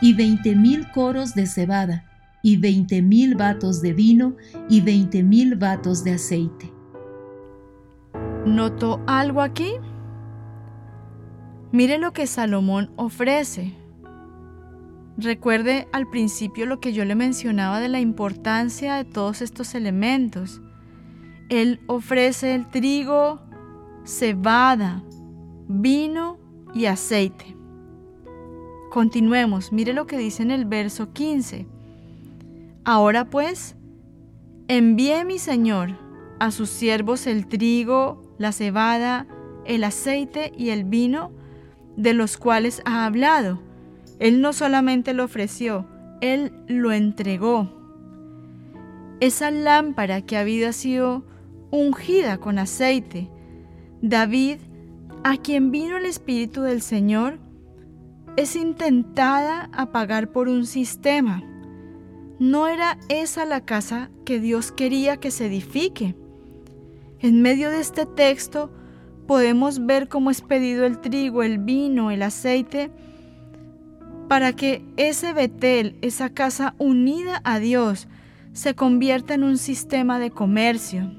y 0.00 0.12
veinte 0.12 0.54
mil 0.54 0.90
coros 0.90 1.34
de 1.34 1.46
cebada, 1.46 2.04
y 2.42 2.56
veinte 2.56 3.02
mil 3.02 3.34
vatos 3.34 3.80
de 3.82 3.92
vino, 3.92 4.36
y 4.68 4.80
veinte 4.80 5.22
mil 5.22 5.56
vatos 5.56 6.04
de 6.04 6.12
aceite. 6.12 6.72
¿Notó 8.46 9.02
algo 9.06 9.40
aquí? 9.40 9.72
Mire 11.74 11.98
lo 11.98 12.12
que 12.12 12.28
Salomón 12.28 12.92
ofrece. 12.94 13.74
Recuerde 15.18 15.88
al 15.92 16.08
principio 16.08 16.66
lo 16.66 16.78
que 16.78 16.92
yo 16.92 17.04
le 17.04 17.16
mencionaba 17.16 17.80
de 17.80 17.88
la 17.88 17.98
importancia 17.98 18.94
de 18.94 19.04
todos 19.04 19.42
estos 19.42 19.74
elementos. 19.74 20.62
Él 21.48 21.80
ofrece 21.88 22.54
el 22.54 22.70
trigo, 22.70 23.40
cebada, 24.04 25.02
vino 25.66 26.38
y 26.74 26.86
aceite. 26.86 27.56
Continuemos, 28.92 29.72
mire 29.72 29.94
lo 29.94 30.06
que 30.06 30.16
dice 30.16 30.44
en 30.44 30.52
el 30.52 30.66
verso 30.66 31.12
15. 31.12 31.66
Ahora 32.84 33.24
pues, 33.30 33.74
envíe 34.68 35.24
mi 35.24 35.40
Señor 35.40 35.98
a 36.38 36.52
sus 36.52 36.70
siervos 36.70 37.26
el 37.26 37.48
trigo, 37.48 38.22
la 38.38 38.52
cebada, 38.52 39.26
el 39.64 39.82
aceite 39.82 40.52
y 40.56 40.68
el 40.68 40.84
vino, 40.84 41.32
de 41.96 42.14
los 42.14 42.36
cuales 42.36 42.82
ha 42.84 43.06
hablado. 43.06 43.60
Él 44.18 44.40
no 44.40 44.52
solamente 44.52 45.14
lo 45.14 45.24
ofreció, 45.24 45.86
Él 46.20 46.52
lo 46.66 46.92
entregó. 46.92 47.70
Esa 49.20 49.50
lámpara 49.50 50.22
que 50.22 50.36
había 50.36 50.72
sido 50.72 51.24
ungida 51.70 52.38
con 52.38 52.58
aceite, 52.58 53.30
David, 54.02 54.58
a 55.22 55.36
quien 55.36 55.70
vino 55.70 55.96
el 55.96 56.04
Espíritu 56.04 56.62
del 56.62 56.82
Señor, 56.82 57.38
es 58.36 58.56
intentada 58.56 59.70
apagar 59.72 60.32
por 60.32 60.48
un 60.48 60.66
sistema. 60.66 61.42
No 62.38 62.66
era 62.66 62.98
esa 63.08 63.44
la 63.44 63.64
casa 63.64 64.10
que 64.24 64.40
Dios 64.40 64.72
quería 64.72 65.18
que 65.18 65.30
se 65.30 65.46
edifique. 65.46 66.16
En 67.20 67.40
medio 67.42 67.70
de 67.70 67.80
este 67.80 68.06
texto 68.06 68.70
podemos 69.26 69.86
ver 69.86 70.08
cómo 70.08 70.30
es 70.30 70.40
pedido 70.40 70.84
el 70.84 71.00
trigo, 71.00 71.42
el 71.42 71.58
vino, 71.58 72.10
el 72.10 72.22
aceite, 72.22 72.90
para 74.28 74.52
que 74.52 74.84
ese 74.96 75.32
Betel, 75.32 75.96
esa 76.02 76.30
casa 76.30 76.74
unida 76.78 77.40
a 77.44 77.58
Dios, 77.58 78.08
se 78.52 78.74
convierta 78.74 79.34
en 79.34 79.44
un 79.44 79.58
sistema 79.58 80.18
de 80.18 80.30
comercio. 80.30 81.10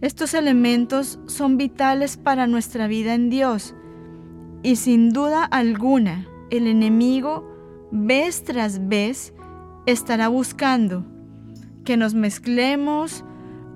Estos 0.00 0.32
elementos 0.32 1.18
son 1.26 1.56
vitales 1.56 2.16
para 2.16 2.46
nuestra 2.46 2.86
vida 2.86 3.14
en 3.14 3.28
Dios 3.28 3.74
y 4.62 4.76
sin 4.76 5.10
duda 5.10 5.44
alguna 5.44 6.26
el 6.50 6.66
enemigo 6.66 7.46
vez 7.90 8.44
tras 8.44 8.88
vez 8.88 9.34
estará 9.86 10.28
buscando 10.28 11.04
que 11.84 11.96
nos 11.96 12.14
mezclemos 12.14 13.24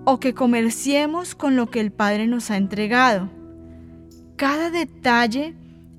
o 0.05 0.21
que 0.21 0.35
comerciemos 0.35 1.35
con 1.35 1.57
lo 1.57 1.71
que 1.71 1.81
el 1.81 1.91
Padre 1.91 2.27
nos 2.27 2.51
ha 2.51 2.57
entregado. 2.57 3.31
Cada 4.37 4.71
detalle 4.71 5.55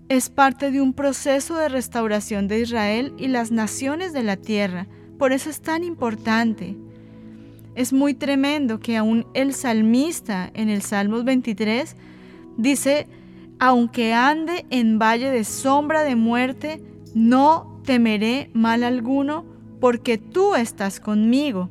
es 0.09 0.29
parte 0.29 0.71
de 0.71 0.81
un 0.81 0.93
proceso 0.93 1.55
de 1.57 1.69
restauración 1.69 2.47
de 2.47 2.59
Israel 2.59 3.13
y 3.17 3.27
las 3.27 3.51
naciones 3.51 4.13
de 4.13 4.23
la 4.23 4.37
tierra. 4.37 4.87
Por 5.17 5.31
eso 5.31 5.49
es 5.49 5.61
tan 5.61 5.83
importante. 5.83 6.77
Es 7.73 7.91
muy 7.91 8.13
tremendo 8.13 8.79
que 8.79 8.97
aún 8.97 9.25
el 9.33 9.53
salmista 9.53 10.51
en 10.53 10.69
el 10.69 10.81
Salmos 10.81 11.25
23 11.25 11.95
dice, 12.57 13.07
aunque 13.59 14.13
ande 14.13 14.65
en 14.69 14.99
valle 14.99 15.31
de 15.31 15.43
sombra 15.43 16.03
de 16.03 16.15
muerte, 16.15 16.83
no 17.13 17.81
temeré 17.83 18.49
mal 18.53 18.83
alguno, 18.83 19.45
porque 19.79 20.17
tú 20.17 20.55
estás 20.55 20.99
conmigo. 20.99 21.69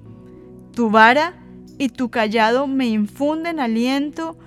Tu 0.73 0.91
vara 0.91 1.44
y 1.85 1.91
tu 1.91 2.09
callado 2.09 2.67
me 2.67 2.87
infunden 2.87 3.61
aliento, 3.61 4.39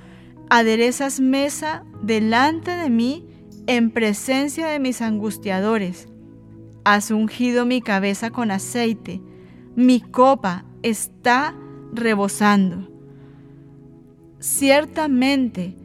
aderezas 0.49 1.20
mesa 1.20 1.84
delante 2.01 2.72
de 2.72 2.89
mí 2.89 3.28
en 3.68 3.91
presencia 3.91 4.70
de 4.70 4.80
mis 4.80 5.03
angustiadores. 5.03 6.07
Has 6.84 7.11
ungido 7.11 7.68
mi 7.68 7.80
cabeza 7.80 8.32
con 8.32 8.49
aceite, 8.49 9.22
mi 9.76 10.01
copa 10.01 10.66
está 10.82 11.53
rebosando. 11.93 12.91
Ciertamente 14.39 15.78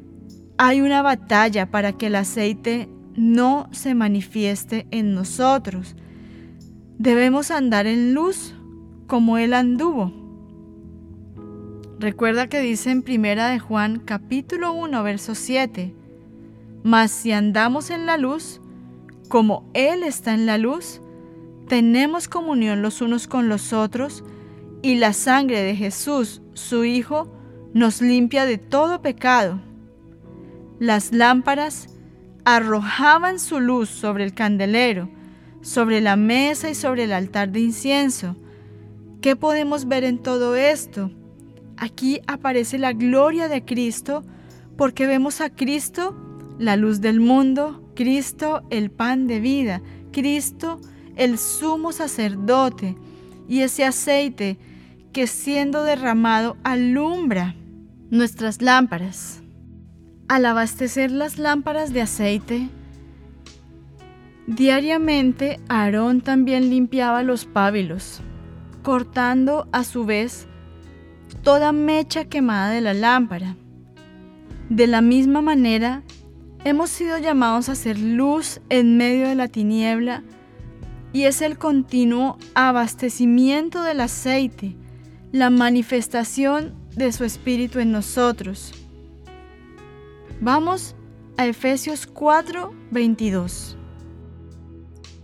hay 0.57 0.81
una 0.81 1.03
batalla 1.03 1.71
para 1.71 1.93
que 1.93 2.07
el 2.07 2.15
aceite 2.15 2.89
no 3.15 3.69
se 3.73 3.95
manifieste 3.95 4.87
en 4.91 5.13
nosotros. 5.13 5.97
Debemos 6.97 7.51
andar 7.51 7.87
en 7.87 8.15
luz 8.15 8.55
como 9.07 9.37
Él 9.37 9.53
anduvo. 9.53 10.22
Recuerda 12.03 12.49
que 12.49 12.59
dice 12.59 12.91
en 12.91 13.03
Primera 13.03 13.47
de 13.47 13.61
Juan 13.61 14.01
capítulo 14.01 14.73
1 14.73 15.05
verso 15.05 15.37
7, 15.37 15.95
Mas 16.83 17.13
si 17.13 17.31
andamos 17.31 17.91
en 17.91 18.07
la 18.07 18.17
luz, 18.17 18.61
como 19.29 19.71
Él 19.73 20.03
está 20.03 20.35
en 20.35 20.45
la 20.45 20.59
luz, 20.59 21.01
tenemos 21.69 22.27
comunión 22.27 22.83
los 22.83 23.03
unos 23.03 23.29
con 23.29 23.49
los 23.49 23.73
otros, 23.73 24.25
y 24.83 24.97
la 24.97 25.13
sangre 25.13 25.63
de 25.63 25.77
Jesús, 25.77 26.43
su 26.55 26.85
Hijo, 26.85 27.33
nos 27.73 28.03
limpia 28.03 28.47
de 28.47 28.59
todo 28.59 29.01
pecado. 29.01 29.61
Las 30.81 31.13
lámparas 31.13 31.87
arrojaban 32.45 33.39
su 33.39 33.61
luz 33.61 33.89
sobre 33.89 34.25
el 34.25 34.35
candelero, 34.35 35.09
sobre 35.61 36.01
la 36.01 36.17
mesa 36.17 36.69
y 36.69 36.75
sobre 36.75 37.05
el 37.05 37.13
altar 37.13 37.53
de 37.53 37.61
incienso. 37.61 38.35
¿Qué 39.21 39.37
podemos 39.37 39.87
ver 39.87 40.03
en 40.03 40.19
todo 40.19 40.57
esto? 40.57 41.13
Aquí 41.77 42.21
aparece 42.27 42.79
la 42.79 42.93
gloria 42.93 43.49
de 43.49 43.65
Cristo 43.65 44.25
porque 44.77 45.07
vemos 45.07 45.41
a 45.41 45.51
Cristo, 45.51 46.17
la 46.59 46.77
luz 46.77 47.01
del 47.01 47.21
mundo, 47.21 47.93
Cristo, 47.95 48.63
el 48.71 48.91
pan 48.91 49.27
de 49.27 49.41
vida, 49.41 49.83
Cristo, 50.13 50.81
el 51.17 51.39
sumo 51.39 51.93
sacerdote 51.93 52.97
y 53.49 53.61
ese 53.61 53.85
aceite 53.85 54.59
que 55.13 55.27
siendo 55.27 55.85
derramado 55.85 56.57
alumbra 56.65 57.55
nuestras 58.11 58.63
lámparas. 58.63 59.43
Al 60.29 60.47
abastecer 60.47 61.11
las 61.11 61.39
lámparas 61.39 61.93
de 61.93 62.01
aceite, 62.01 62.69
diariamente 64.47 65.61
Aarón 65.69 66.23
también 66.23 66.71
limpiaba 66.71 67.23
los 67.23 67.45
pábilos, 67.45 68.23
cortando 68.83 69.69
a 69.73 69.85
su 69.85 70.05
vez 70.07 70.49
toda 71.43 71.73
mecha 71.73 72.25
quemada 72.25 72.71
de 72.71 72.81
la 72.81 72.95
lámpara. 72.95 73.57
De 74.69 74.87
la 74.87 75.03
misma 75.03 75.43
manera, 75.43 76.03
hemos 76.65 76.91
sido 76.91 77.19
llamados 77.19 77.69
a 77.69 77.73
hacer 77.73 77.99
luz 77.99 78.61
en 78.69 78.97
medio 78.97 79.29
de 79.29 79.35
la 79.35 79.49
tiniebla 79.49 80.23
y 81.13 81.25
es 81.25 81.43
el 81.43 81.59
continuo 81.59 82.39
abastecimiento 82.55 83.83
del 83.83 84.01
aceite, 84.01 84.77
la 85.31 85.51
manifestación 85.51 86.75
de 86.97 87.13
su 87.13 87.25
Espíritu 87.25 87.81
en 87.81 87.93
nosotros. 87.93 88.73
Vamos 90.41 90.95
a 91.37 91.47
Efesios 91.47 92.07
4, 92.07 92.73
22. 92.91 93.77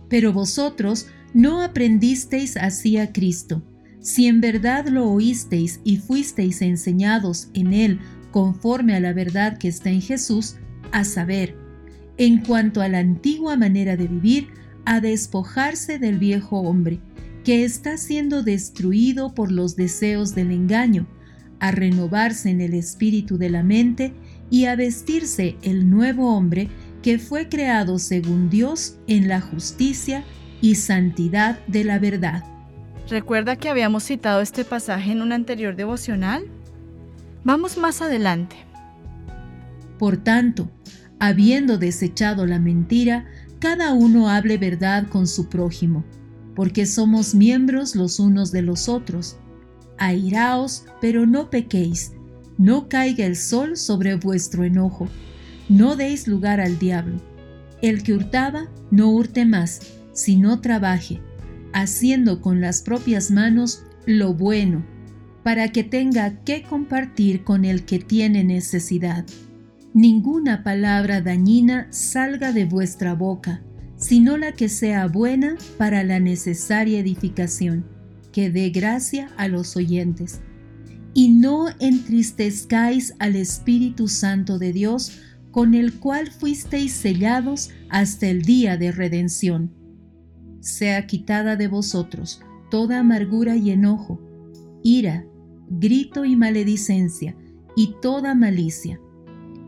Pero 0.09 0.33
vosotros 0.33 1.07
no 1.33 1.61
aprendisteis 1.61 2.57
así 2.57 2.97
a 2.97 3.11
Cristo, 3.11 3.61
si 4.01 4.27
en 4.27 4.41
verdad 4.41 4.87
lo 4.87 5.09
oísteis 5.09 5.81
y 5.83 5.97
fuisteis 5.97 6.61
enseñados 6.61 7.49
en 7.53 7.73
él 7.73 7.99
conforme 8.31 8.95
a 8.95 8.99
la 8.99 9.13
verdad 9.13 9.57
que 9.57 9.67
está 9.67 9.89
en 9.89 10.01
Jesús, 10.01 10.55
a 10.91 11.03
saber, 11.03 11.55
en 12.17 12.39
cuanto 12.39 12.81
a 12.81 12.87
la 12.87 12.99
antigua 12.99 13.55
manera 13.55 13.97
de 13.97 14.07
vivir, 14.07 14.47
a 14.85 14.99
despojarse 14.99 15.99
del 15.99 16.17
viejo 16.17 16.59
hombre, 16.59 16.99
que 17.43 17.63
está 17.63 17.97
siendo 17.97 18.43
destruido 18.43 19.33
por 19.33 19.51
los 19.51 19.75
deseos 19.75 20.35
del 20.35 20.51
engaño, 20.51 21.07
a 21.59 21.71
renovarse 21.71 22.49
en 22.49 22.61
el 22.61 22.73
espíritu 22.73 23.37
de 23.37 23.49
la 23.49 23.63
mente 23.63 24.13
y 24.49 24.65
a 24.65 24.75
vestirse 24.75 25.57
el 25.61 25.89
nuevo 25.89 26.35
hombre 26.35 26.69
que 27.01 27.19
fue 27.19 27.49
creado 27.49 27.99
según 27.99 28.49
Dios 28.49 28.97
en 29.07 29.27
la 29.27 29.41
justicia 29.41 30.23
y 30.61 30.75
santidad 30.75 31.65
de 31.67 31.83
la 31.83 31.99
verdad. 31.99 32.58
¿Recuerda 33.09 33.55
que 33.55 33.69
habíamos 33.69 34.03
citado 34.03 34.39
este 34.39 34.63
pasaje 34.63 35.11
en 35.11 35.23
un 35.23 35.31
anterior 35.31 35.75
devocional? 35.75 36.43
Vamos 37.43 37.75
más 37.75 38.03
adelante. 38.03 38.55
Por 39.97 40.17
tanto, 40.17 40.69
habiendo 41.19 41.79
desechado 41.79 42.45
la 42.45 42.59
mentira, 42.59 43.25
cada 43.57 43.93
uno 43.93 44.29
hable 44.29 44.59
verdad 44.59 45.07
con 45.07 45.25
su 45.25 45.49
prójimo, 45.49 46.05
porque 46.55 46.85
somos 46.85 47.33
miembros 47.33 47.95
los 47.95 48.19
unos 48.19 48.51
de 48.51 48.61
los 48.61 48.87
otros. 48.87 49.37
Airaos, 49.97 50.85
pero 51.01 51.25
no 51.25 51.49
pequéis, 51.49 52.13
no 52.59 52.89
caiga 52.89 53.25
el 53.25 53.35
sol 53.35 53.75
sobre 53.75 54.15
vuestro 54.15 54.63
enojo, 54.63 55.07
no 55.67 55.95
deis 55.95 56.27
lugar 56.27 56.61
al 56.61 56.77
diablo. 56.77 57.19
El 57.81 58.03
que 58.03 58.13
hurtaba, 58.13 58.67
no 58.91 59.09
hurte 59.09 59.45
más, 59.45 59.81
sino 60.13 60.61
trabaje, 60.61 61.21
haciendo 61.73 62.41
con 62.41 62.61
las 62.61 62.81
propias 62.81 63.31
manos 63.31 63.83
lo 64.05 64.33
bueno, 64.33 64.85
para 65.43 65.69
que 65.69 65.83
tenga 65.83 66.43
que 66.43 66.63
compartir 66.63 67.43
con 67.43 67.65
el 67.65 67.85
que 67.85 67.99
tiene 67.99 68.43
necesidad. 68.43 69.25
Ninguna 69.93 70.63
palabra 70.63 71.21
dañina 71.21 71.87
salga 71.89 72.51
de 72.51 72.65
vuestra 72.65 73.13
boca, 73.13 73.61
sino 73.97 74.37
la 74.37 74.51
que 74.51 74.69
sea 74.69 75.07
buena 75.07 75.57
para 75.77 76.03
la 76.03 76.19
necesaria 76.19 76.99
edificación, 76.99 77.85
que 78.31 78.49
dé 78.49 78.69
gracia 78.69 79.29
a 79.37 79.47
los 79.47 79.75
oyentes. 79.75 80.41
Y 81.13 81.29
no 81.29 81.67
entristezcáis 81.79 83.15
al 83.19 83.35
Espíritu 83.35 84.07
Santo 84.07 84.59
de 84.59 84.73
Dios, 84.73 85.19
con 85.51 85.73
el 85.73 85.93
cual 85.95 86.31
fuisteis 86.31 86.93
sellados 86.93 87.71
hasta 87.89 88.27
el 88.27 88.43
día 88.43 88.77
de 88.77 88.91
redención. 88.91 89.78
Sea 90.59 91.07
quitada 91.07 91.55
de 91.55 91.67
vosotros 91.67 92.41
toda 92.69 92.99
amargura 92.99 93.55
y 93.55 93.71
enojo, 93.71 94.19
ira, 94.83 95.25
grito 95.69 96.25
y 96.25 96.35
maledicencia, 96.35 97.35
y 97.75 97.95
toda 98.01 98.35
malicia. 98.35 98.99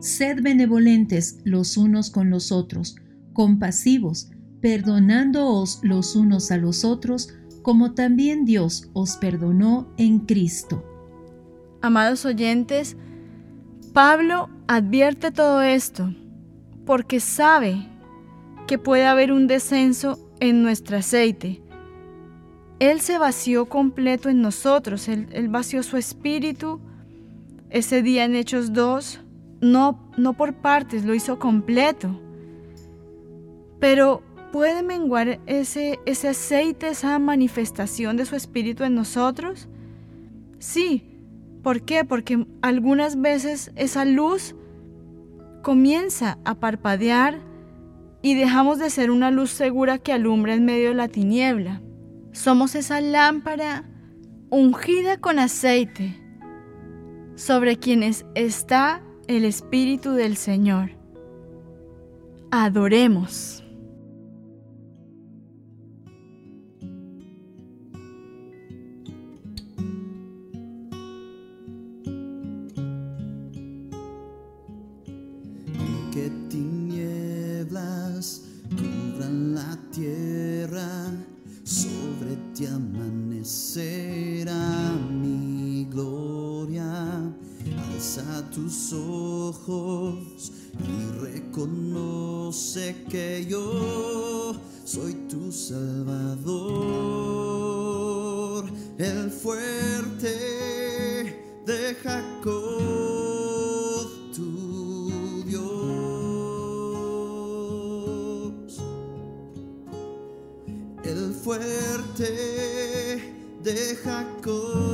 Sed 0.00 0.42
benevolentes 0.42 1.38
los 1.44 1.76
unos 1.76 2.10
con 2.10 2.30
los 2.30 2.52
otros, 2.52 2.96
compasivos, 3.32 4.30
perdonándoos 4.60 5.80
los 5.82 6.16
unos 6.16 6.50
a 6.50 6.56
los 6.56 6.84
otros, 6.84 7.34
como 7.62 7.94
también 7.94 8.44
Dios 8.44 8.90
os 8.92 9.16
perdonó 9.16 9.92
en 9.96 10.20
Cristo. 10.20 10.84
Amados 11.80 12.24
oyentes, 12.24 12.96
Pablo 13.92 14.48
advierte 14.68 15.30
todo 15.30 15.62
esto 15.62 16.14
porque 16.84 17.20
sabe 17.20 17.88
que 18.66 18.78
puede 18.78 19.06
haber 19.06 19.32
un 19.32 19.46
descenso 19.46 20.21
en 20.42 20.60
nuestro 20.64 20.96
aceite. 20.96 21.62
Él 22.80 23.00
se 23.00 23.16
vació 23.16 23.66
completo 23.66 24.28
en 24.28 24.42
nosotros, 24.42 25.06
él, 25.06 25.48
vació 25.48 25.84
su 25.84 25.96
espíritu 25.96 26.80
ese 27.70 28.02
día 28.02 28.24
en 28.24 28.34
Hechos 28.34 28.72
2, 28.72 29.20
no, 29.60 30.10
no 30.16 30.32
por 30.32 30.54
partes, 30.54 31.04
lo 31.04 31.14
hizo 31.14 31.38
completo. 31.38 32.20
Pero 33.78 34.24
¿puede 34.50 34.82
menguar 34.82 35.38
ese, 35.46 36.00
ese 36.06 36.30
aceite, 36.30 36.88
esa 36.88 37.20
manifestación 37.20 38.16
de 38.16 38.26
su 38.26 38.34
espíritu 38.34 38.82
en 38.82 38.96
nosotros? 38.96 39.68
Sí. 40.58 41.08
¿Por 41.62 41.82
qué? 41.82 42.04
Porque 42.04 42.48
algunas 42.62 43.20
veces 43.20 43.70
esa 43.76 44.04
luz 44.04 44.56
comienza 45.62 46.38
a 46.44 46.56
parpadear 46.56 47.51
y 48.22 48.34
dejamos 48.34 48.78
de 48.78 48.88
ser 48.88 49.10
una 49.10 49.30
luz 49.30 49.50
segura 49.50 49.98
que 49.98 50.12
alumbra 50.12 50.54
en 50.54 50.64
medio 50.64 50.90
de 50.90 50.94
la 50.94 51.08
tiniebla. 51.08 51.82
Somos 52.32 52.74
esa 52.74 53.00
lámpara 53.00 53.84
ungida 54.48 55.18
con 55.18 55.38
aceite 55.38 56.18
sobre 57.34 57.76
quienes 57.76 58.24
está 58.34 59.02
el 59.26 59.44
Espíritu 59.44 60.12
del 60.12 60.36
Señor. 60.36 60.92
Adoremos. 62.50 63.61
Y 89.52 91.12
reconoce 91.20 93.04
que 93.10 93.44
yo 93.46 94.54
soy 94.84 95.12
tu 95.28 95.52
Salvador, 95.52 96.64
el 98.98 99.30
fuerte 99.30 100.28
de 101.66 101.94
Jacob, 102.02 102.62
tu 104.34 105.44
Dios, 105.46 105.62
el 111.04 111.34
fuerte 111.34 113.20
de 113.62 113.96
Jacob, 114.02 114.91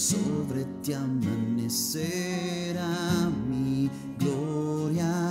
sobre 0.00 0.64
ti 0.82 0.94
amanecerá 0.94 2.88
mi 3.48 3.90
gloria. 4.18 5.30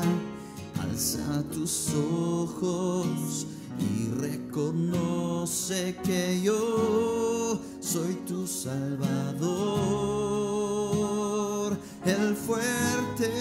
Alza 0.80 1.44
tus 1.52 1.90
ojos 2.38 3.48
y 3.80 4.10
reconoce 4.22 5.96
que 6.04 6.40
yo 6.44 7.60
soy 7.80 8.14
tu 8.28 8.46
Salvador, 8.46 9.50
el 12.06 12.36
fuerte 12.36 13.32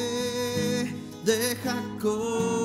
de 1.26 1.57
Jacob, 1.62 2.57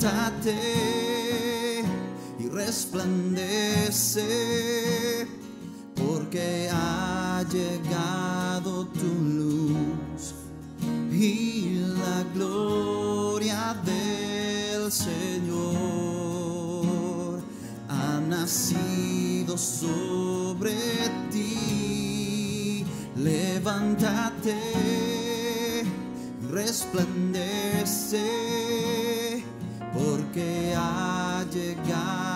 Levántate 0.00 1.84
y 2.38 2.48
resplandece, 2.48 4.24
porque 5.94 6.70
ha 6.72 7.44
llegado 7.52 8.86
tu 8.86 9.04
luz 9.04 10.32
y 11.12 11.82
la 11.98 12.24
gloria 12.34 13.76
del 13.84 14.90
Señor 14.90 15.74
ha 17.90 18.20
nacido 18.26 19.58
sobre 19.58 20.78
ti. 21.30 22.86
Levántate, 23.16 24.54
resplandece, 26.50 28.24
porque 30.32 30.74
ha 30.76 31.44
llegado 31.50 32.29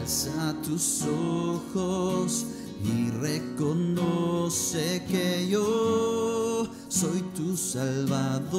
Alza 0.00 0.54
tus 0.62 1.02
ojos 1.02 2.46
y 2.84 3.10
reconoce 3.10 5.02
que 5.10 5.48
yo 5.48 6.68
soy 6.88 7.22
tu 7.34 7.56
Salvador, 7.56 8.54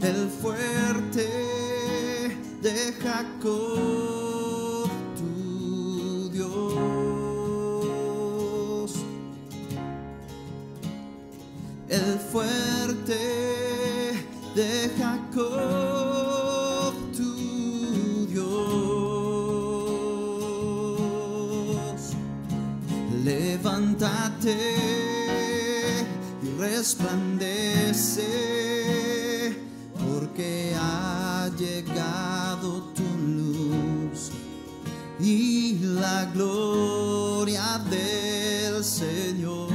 el 0.00 0.28
fuerte 0.40 1.26
de 2.62 2.92
Jacob, 3.02 4.01
resplandece, 26.92 28.26
porque 29.98 30.74
ha 30.78 31.50
llegado 31.56 32.92
tu 32.94 33.02
luz 33.02 34.30
y 35.18 35.78
la 35.78 36.30
gloria 36.34 37.80
del 37.90 38.84
Señor 38.84 39.72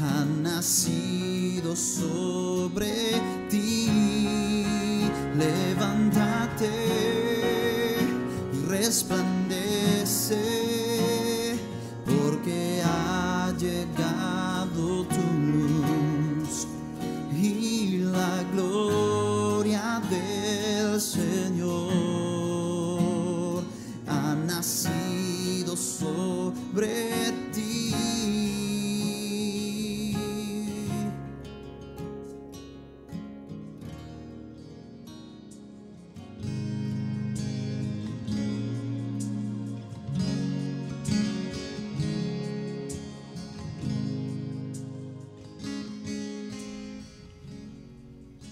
ha 0.00 0.24
nacido 0.42 1.76
sobre 1.76 3.05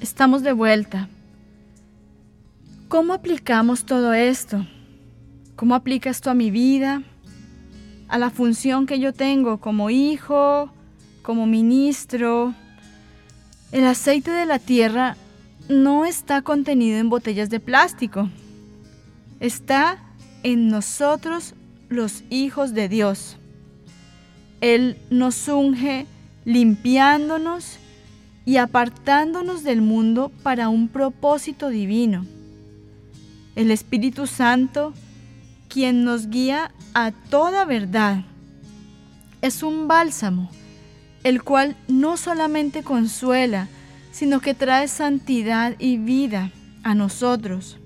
Estamos 0.05 0.42
de 0.42 0.52
vuelta. 0.52 1.09
¿Cómo 2.88 3.14
aplicamos 3.14 3.86
todo 3.86 4.12
esto? 4.12 4.66
¿Cómo 5.57 5.74
aplica 5.74 6.11
esto 6.11 6.30
a 6.30 6.34
mi 6.34 6.50
vida? 6.50 7.02
A 8.09 8.18
la 8.18 8.28
función 8.28 8.84
que 8.84 9.00
yo 9.00 9.14
tengo 9.14 9.61
como 9.61 9.88
hijo, 9.88 10.70
como 11.22 11.46
ministro. 11.46 12.52
El 13.72 13.86
aceite 13.86 14.30
de 14.30 14.44
la 14.44 14.59
tierra 14.59 15.16
no 15.70 16.05
está 16.05 16.42
contenido 16.42 16.98
en 16.98 17.09
botellas 17.09 17.48
de 17.48 17.61
plástico. 17.61 18.28
Está 19.40 20.05
en 20.42 20.68
nosotros 20.68 21.55
los 21.88 22.24
hijos 22.28 22.74
de 22.74 22.90
Dios. 22.90 23.38
Él 24.61 24.98
nos 25.09 25.48
unge 25.48 26.07
limpiándonos 26.44 27.78
y 28.45 28.59
apartándonos 28.59 29.62
del 29.64 29.80
mundo 29.80 30.30
para 30.42 30.68
un 30.68 30.88
propósito 30.88 31.68
divino. 31.68 32.26
El 33.57 33.70
Espíritu 33.70 34.26
Santo, 34.26 34.92
quien 35.68 36.05
nos 36.05 36.28
guía 36.28 36.72
a 36.92 37.12
toda 37.12 37.64
verdad, 37.64 38.24
es 39.40 39.62
un 39.62 39.88
bálsamo, 39.88 40.51
el 41.22 41.42
cual 41.42 41.76
no 41.88 42.16
solamente 42.16 42.82
consuela, 42.82 43.68
sino 44.11 44.40
que 44.40 44.55
trae 44.55 44.88
santidad 44.88 45.74
y 45.78 45.99
vida 45.99 46.51
a 46.82 46.95
nosotros. 46.95 47.78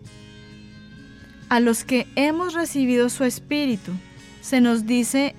A 1.49 1.61
los 1.61 1.85
que 1.85 2.07
hemos 2.17 2.55
recibido 2.55 3.09
su 3.09 3.25
Espíritu, 3.25 3.93
se 4.41 4.61
nos 4.61 4.87
dice 4.87 5.35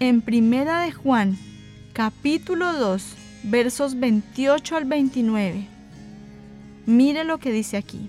en 0.00 0.22
Primera 0.22 0.80
de 0.82 0.92
Juan, 0.92 1.38
capítulo 1.92 2.72
2, 2.72 3.02
versos 3.42 3.98
28 3.98 4.76
al 4.76 4.84
29. 4.84 5.66
Mire 6.86 7.24
lo 7.24 7.38
que 7.38 7.52
dice 7.52 7.76
aquí. 7.76 8.08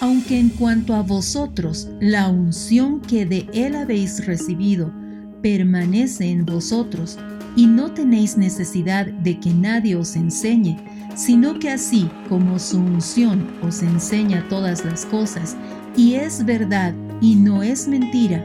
Aunque 0.00 0.38
en 0.38 0.48
cuanto 0.48 0.94
a 0.94 1.02
vosotros 1.02 1.88
la 2.00 2.28
unción 2.28 3.00
que 3.00 3.24
de 3.24 3.48
él 3.52 3.76
habéis 3.76 4.26
recibido 4.26 4.92
permanece 5.42 6.30
en 6.30 6.44
vosotros, 6.44 7.18
y 7.54 7.66
no 7.66 7.92
tenéis 7.92 8.36
necesidad 8.36 9.06
de 9.06 9.38
que 9.38 9.50
nadie 9.50 9.96
os 9.96 10.16
enseñe, 10.16 10.78
sino 11.14 11.58
que 11.58 11.70
así 11.70 12.08
como 12.28 12.58
su 12.58 12.78
unción 12.78 13.46
os 13.62 13.82
enseña 13.82 14.46
todas 14.48 14.84
las 14.84 15.04
cosas, 15.04 15.56
y 15.96 16.14
es 16.14 16.44
verdad 16.44 16.94
y 17.20 17.34
no 17.34 17.62
es 17.62 17.86
mentira, 17.88 18.44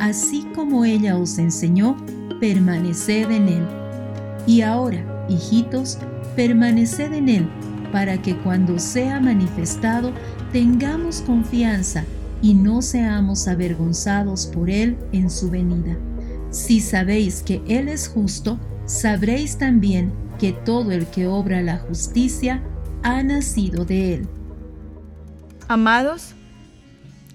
así 0.00 0.44
como 0.54 0.84
ella 0.84 1.16
os 1.16 1.38
enseñó, 1.38 1.96
permaneced 2.40 3.30
en 3.30 3.48
él. 3.48 3.87
Y 4.48 4.62
ahora, 4.62 5.04
hijitos, 5.28 5.98
permaneced 6.34 7.12
en 7.12 7.28
él, 7.28 7.48
para 7.92 8.22
que 8.22 8.34
cuando 8.34 8.78
sea 8.78 9.20
manifestado 9.20 10.10
tengamos 10.52 11.20
confianza 11.20 12.06
y 12.40 12.54
no 12.54 12.80
seamos 12.80 13.46
avergonzados 13.46 14.46
por 14.46 14.70
él 14.70 14.96
en 15.12 15.28
su 15.28 15.50
venida. 15.50 15.98
Si 16.50 16.80
sabéis 16.80 17.42
que 17.42 17.60
Él 17.68 17.88
es 17.88 18.08
justo, 18.08 18.58
sabréis 18.86 19.58
también 19.58 20.14
que 20.38 20.52
todo 20.52 20.92
el 20.92 21.06
que 21.08 21.26
obra 21.26 21.60
la 21.60 21.76
justicia 21.76 22.62
ha 23.02 23.22
nacido 23.22 23.84
de 23.84 24.14
Él. 24.14 24.28
Amados, 25.68 26.34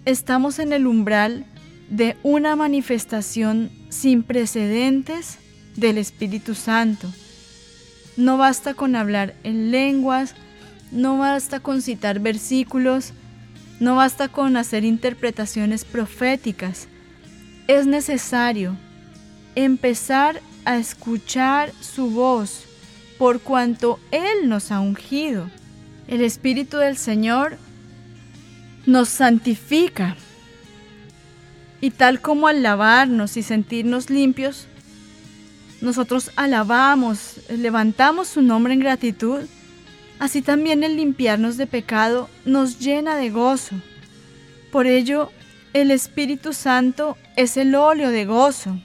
estamos 0.06 0.58
en 0.58 0.74
el 0.74 0.88
umbral 0.88 1.46
de 1.92 2.18
una 2.24 2.56
manifestación 2.56 3.70
sin 3.90 4.24
precedentes 4.24 5.38
del 5.76 5.98
Espíritu 5.98 6.56
Santo. 6.56 7.12
No 8.18 8.38
basta 8.38 8.74
con 8.74 8.96
hablar 8.96 9.34
en 9.44 9.72
lenguas, 9.72 10.36
no 10.92 11.18
basta 11.18 11.60
con 11.60 11.82
citar 11.82 12.20
versículos, 12.20 13.14
no 13.80 13.96
basta 13.96 14.28
con 14.28 14.56
hacer 14.56 14.84
interpretaciones 14.84 15.86
proféticas. 15.86 16.88
Es 17.68 17.88
necesario 17.88 18.76
empezar 19.56 20.42
a 20.66 20.78
escuchar 20.78 21.72
su 21.82 22.12
voz, 22.12 22.66
por 23.18 23.40
cuanto 23.40 24.00
Él 24.12 24.48
nos 24.50 24.72
ha 24.72 24.80
ungido. 24.80 25.50
El 26.08 26.22
Espíritu 26.22 26.78
del 26.78 26.98
Señor 26.98 27.58
nos 28.86 29.10
santifica. 29.10 30.16
Y 31.82 31.92
tal 31.92 32.22
como 32.22 32.48
al 32.48 32.64
lavarnos 32.64 33.38
y 33.38 33.44
sentirnos 33.44 34.10
limpios, 34.10 34.68
nosotros 35.84 36.32
alabamos, 36.38 37.42
levantamos 37.50 38.30
su 38.30 38.42
nombre 38.42 38.74
en 38.74 38.80
gratitud, 38.80 39.42
así 40.18 40.42
también 40.42 40.82
el 40.82 40.96
limpiarnos 40.96 41.58
de 41.58 41.68
pecado 41.68 42.30
nos 42.46 42.80
llena 42.80 43.18
de 43.18 43.30
gozo. 43.30 43.76
Por 44.72 44.88
ello, 44.88 45.30
el 45.74 45.92
Espíritu 45.92 46.54
Santo 46.54 47.18
es 47.36 47.58
el 47.58 47.76
óleo 47.76 48.12
de 48.12 48.24
gozo. 48.24 48.80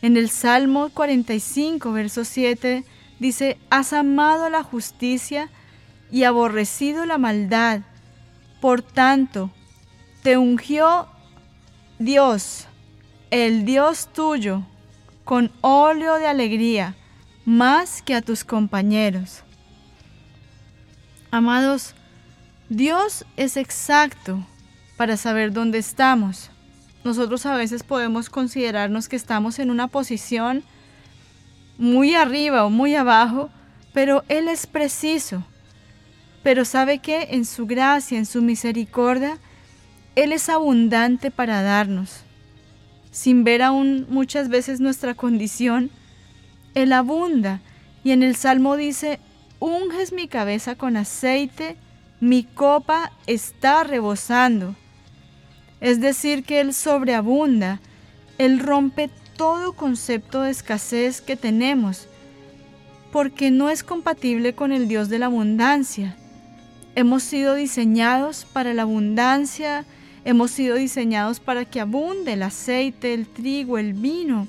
En 0.00 0.16
el 0.16 0.30
Salmo 0.30 0.88
45, 0.88 1.92
verso 1.92 2.24
7, 2.24 2.84
dice, 3.20 3.58
Has 3.68 3.92
amado 3.92 4.48
la 4.48 4.62
justicia 4.62 5.50
y 6.10 6.24
aborrecido 6.24 7.04
la 7.04 7.18
maldad. 7.18 7.82
Por 8.62 8.80
tanto, 8.80 9.50
te 10.22 10.38
ungió 10.38 11.06
Dios, 11.98 12.66
el 13.30 13.66
Dios 13.66 14.08
tuyo, 14.14 14.62
con 15.24 15.50
óleo 15.60 16.16
de 16.18 16.26
alegría, 16.26 16.94
más 17.44 18.02
que 18.02 18.14
a 18.14 18.22
tus 18.22 18.44
compañeros. 18.44 19.42
Amados, 21.30 21.94
Dios 22.68 23.24
es 23.36 23.56
exacto 23.56 24.46
para 24.96 25.16
saber 25.16 25.52
dónde 25.52 25.78
estamos. 25.78 26.50
Nosotros 27.04 27.46
a 27.46 27.56
veces 27.56 27.82
podemos 27.82 28.30
considerarnos 28.30 29.08
que 29.08 29.16
estamos 29.16 29.58
en 29.58 29.70
una 29.70 29.88
posición 29.88 30.62
muy 31.78 32.14
arriba 32.14 32.64
o 32.64 32.70
muy 32.70 32.94
abajo, 32.94 33.50
pero 33.92 34.24
Él 34.28 34.48
es 34.48 34.66
preciso. 34.66 35.44
Pero 36.42 36.64
sabe 36.64 36.98
que 36.98 37.28
en 37.30 37.44
su 37.44 37.66
gracia, 37.66 38.18
en 38.18 38.26
su 38.26 38.42
misericordia, 38.42 39.38
Él 40.14 40.32
es 40.32 40.48
abundante 40.48 41.30
para 41.30 41.62
darnos. 41.62 42.24
Sin 43.12 43.44
ver 43.44 43.62
aún 43.62 44.06
muchas 44.08 44.48
veces 44.48 44.80
nuestra 44.80 45.14
condición, 45.14 45.90
Él 46.74 46.92
abunda. 46.92 47.60
Y 48.02 48.10
en 48.10 48.24
el 48.24 48.34
Salmo 48.34 48.76
dice, 48.76 49.20
unges 49.60 50.12
mi 50.12 50.26
cabeza 50.26 50.74
con 50.74 50.96
aceite, 50.96 51.76
mi 52.20 52.42
copa 52.42 53.12
está 53.26 53.84
rebosando. 53.84 54.74
Es 55.80 56.00
decir, 56.00 56.42
que 56.42 56.60
Él 56.60 56.72
sobreabunda, 56.72 57.80
Él 58.38 58.58
rompe 58.58 59.10
todo 59.36 59.74
concepto 59.74 60.42
de 60.42 60.50
escasez 60.50 61.20
que 61.20 61.36
tenemos, 61.36 62.08
porque 63.12 63.50
no 63.50 63.68
es 63.68 63.84
compatible 63.84 64.54
con 64.54 64.72
el 64.72 64.88
Dios 64.88 65.10
de 65.10 65.18
la 65.18 65.26
abundancia. 65.26 66.16
Hemos 66.94 67.22
sido 67.22 67.54
diseñados 67.54 68.46
para 68.52 68.72
la 68.72 68.82
abundancia, 68.82 69.84
hemos 70.24 70.50
sido 70.50 70.76
diseñados 70.76 71.40
para 71.40 71.64
que 71.64 71.80
abunde 71.80 72.34
el 72.34 72.42
aceite, 72.42 73.14
el 73.14 73.26
trigo, 73.26 73.78
el 73.78 73.94
vino. 73.94 74.46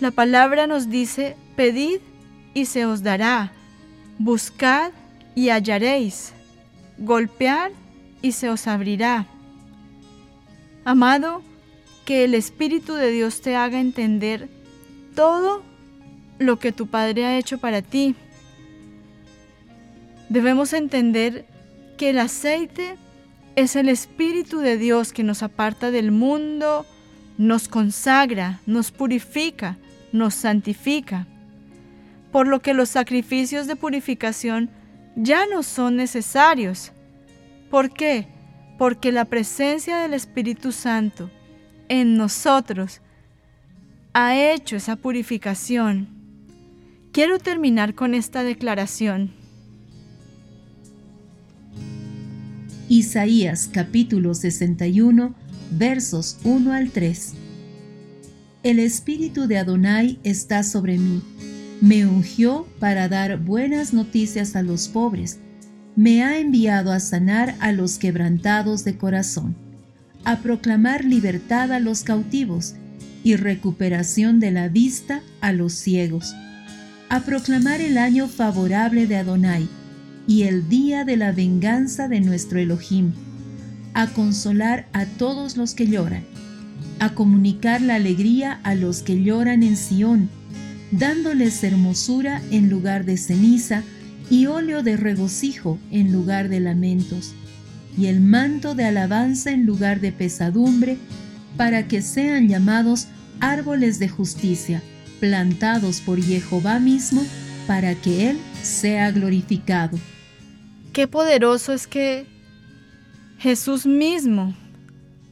La 0.00 0.10
palabra 0.10 0.66
nos 0.66 0.88
dice, 0.88 1.36
pedid 1.56 2.00
y 2.54 2.66
se 2.66 2.86
os 2.86 3.02
dará, 3.02 3.52
buscad 4.18 4.92
y 5.34 5.48
hallaréis, 5.48 6.32
golpead 6.98 7.72
y 8.22 8.32
se 8.32 8.48
os 8.48 8.66
abrirá. 8.66 9.26
Amado, 10.84 11.42
que 12.04 12.24
el 12.24 12.34
Espíritu 12.34 12.94
de 12.94 13.10
Dios 13.10 13.40
te 13.42 13.54
haga 13.54 13.80
entender 13.80 14.48
todo 15.14 15.62
lo 16.38 16.58
que 16.58 16.72
tu 16.72 16.86
Padre 16.86 17.26
ha 17.26 17.36
hecho 17.36 17.58
para 17.58 17.82
ti. 17.82 18.14
Debemos 20.28 20.72
entender 20.72 21.44
que 21.96 22.10
el 22.10 22.18
aceite 22.18 22.96
es 23.58 23.74
el 23.74 23.88
Espíritu 23.88 24.60
de 24.60 24.78
Dios 24.78 25.12
que 25.12 25.24
nos 25.24 25.42
aparta 25.42 25.90
del 25.90 26.12
mundo, 26.12 26.86
nos 27.38 27.66
consagra, 27.66 28.60
nos 28.66 28.92
purifica, 28.92 29.78
nos 30.12 30.34
santifica. 30.34 31.26
Por 32.30 32.46
lo 32.46 32.62
que 32.62 32.72
los 32.72 32.88
sacrificios 32.88 33.66
de 33.66 33.74
purificación 33.74 34.70
ya 35.16 35.44
no 35.46 35.64
son 35.64 35.96
necesarios. 35.96 36.92
¿Por 37.68 37.92
qué? 37.92 38.28
Porque 38.78 39.10
la 39.10 39.24
presencia 39.24 39.98
del 39.98 40.14
Espíritu 40.14 40.70
Santo 40.70 41.28
en 41.88 42.16
nosotros 42.16 43.00
ha 44.12 44.36
hecho 44.36 44.76
esa 44.76 44.94
purificación. 44.94 46.06
Quiero 47.10 47.40
terminar 47.40 47.96
con 47.96 48.14
esta 48.14 48.44
declaración. 48.44 49.32
Isaías 52.90 53.68
capítulo 53.70 54.32
61 54.32 55.34
versos 55.72 56.38
1 56.44 56.72
al 56.72 56.90
3. 56.90 57.34
El 58.62 58.78
espíritu 58.78 59.46
de 59.46 59.58
Adonai 59.58 60.18
está 60.24 60.62
sobre 60.62 60.96
mí. 60.96 61.20
Me 61.82 62.06
ungió 62.06 62.66
para 62.78 63.10
dar 63.10 63.40
buenas 63.40 63.92
noticias 63.92 64.56
a 64.56 64.62
los 64.62 64.88
pobres. 64.88 65.38
Me 65.96 66.24
ha 66.24 66.38
enviado 66.38 66.90
a 66.90 67.00
sanar 67.00 67.56
a 67.60 67.72
los 67.72 67.98
quebrantados 67.98 68.84
de 68.84 68.96
corazón 68.96 69.54
a 70.24 70.38
proclamar 70.38 71.04
libertad 71.04 71.72
a 71.72 71.80
los 71.80 72.04
cautivos 72.04 72.74
y 73.22 73.36
recuperación 73.36 74.40
de 74.40 74.50
la 74.50 74.68
vista 74.68 75.22
a 75.42 75.52
los 75.52 75.74
ciegos, 75.74 76.34
a 77.10 77.20
proclamar 77.20 77.82
el 77.82 77.98
año 77.98 78.28
favorable 78.28 79.06
de 79.06 79.16
Adonai 79.16 79.68
y 80.28 80.42
el 80.42 80.68
día 80.68 81.06
de 81.06 81.16
la 81.16 81.32
venganza 81.32 82.06
de 82.06 82.20
nuestro 82.20 82.58
Elohim, 82.58 83.12
a 83.94 84.08
consolar 84.08 84.86
a 84.92 85.06
todos 85.06 85.56
los 85.56 85.72
que 85.74 85.86
lloran, 85.86 86.22
a 87.00 87.14
comunicar 87.14 87.80
la 87.80 87.94
alegría 87.94 88.60
a 88.62 88.74
los 88.74 89.02
que 89.02 89.22
lloran 89.22 89.62
en 89.62 89.78
Sión, 89.78 90.28
dándoles 90.92 91.64
hermosura 91.64 92.42
en 92.50 92.68
lugar 92.68 93.06
de 93.06 93.16
ceniza 93.16 93.82
y 94.28 94.44
óleo 94.44 94.82
de 94.82 94.98
regocijo 94.98 95.78
en 95.90 96.12
lugar 96.12 96.50
de 96.50 96.60
lamentos 96.60 97.32
y 97.96 98.06
el 98.06 98.20
manto 98.20 98.74
de 98.74 98.84
alabanza 98.84 99.50
en 99.50 99.64
lugar 99.64 100.00
de 100.00 100.12
pesadumbre, 100.12 100.98
para 101.56 101.88
que 101.88 102.02
sean 102.02 102.48
llamados 102.48 103.08
árboles 103.40 103.98
de 103.98 104.10
justicia, 104.10 104.82
plantados 105.20 106.02
por 106.02 106.22
Jehová 106.22 106.80
mismo, 106.80 107.24
para 107.66 107.94
que 107.94 108.28
Él 108.28 108.38
sea 108.62 109.10
glorificado. 109.10 109.98
Qué 110.98 111.06
poderoso 111.06 111.72
es 111.72 111.86
que 111.86 112.26
Jesús 113.38 113.86
mismo 113.86 114.52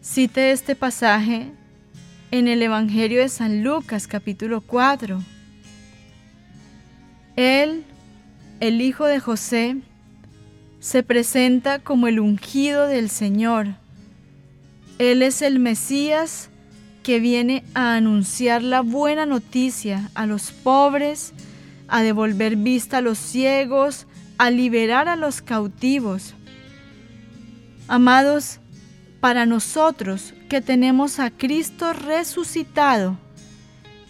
cite 0.00 0.52
este 0.52 0.76
pasaje 0.76 1.50
en 2.30 2.46
el 2.46 2.62
Evangelio 2.62 3.20
de 3.20 3.28
San 3.28 3.64
Lucas 3.64 4.06
capítulo 4.06 4.60
4. 4.60 5.20
Él, 7.34 7.82
el 8.60 8.80
hijo 8.80 9.06
de 9.06 9.18
José, 9.18 9.78
se 10.78 11.02
presenta 11.02 11.80
como 11.80 12.06
el 12.06 12.20
ungido 12.20 12.86
del 12.86 13.10
Señor. 13.10 13.66
Él 15.00 15.20
es 15.20 15.42
el 15.42 15.58
Mesías 15.58 16.48
que 17.02 17.18
viene 17.18 17.64
a 17.74 17.96
anunciar 17.96 18.62
la 18.62 18.82
buena 18.82 19.26
noticia 19.26 20.12
a 20.14 20.26
los 20.26 20.52
pobres, 20.52 21.32
a 21.88 22.04
devolver 22.04 22.54
vista 22.54 22.98
a 22.98 23.00
los 23.00 23.18
ciegos, 23.18 24.06
a 24.38 24.50
liberar 24.50 25.08
a 25.08 25.16
los 25.16 25.42
cautivos. 25.42 26.34
Amados, 27.88 28.60
para 29.20 29.46
nosotros 29.46 30.34
que 30.48 30.60
tenemos 30.60 31.18
a 31.18 31.30
Cristo 31.30 31.92
resucitado, 31.92 33.18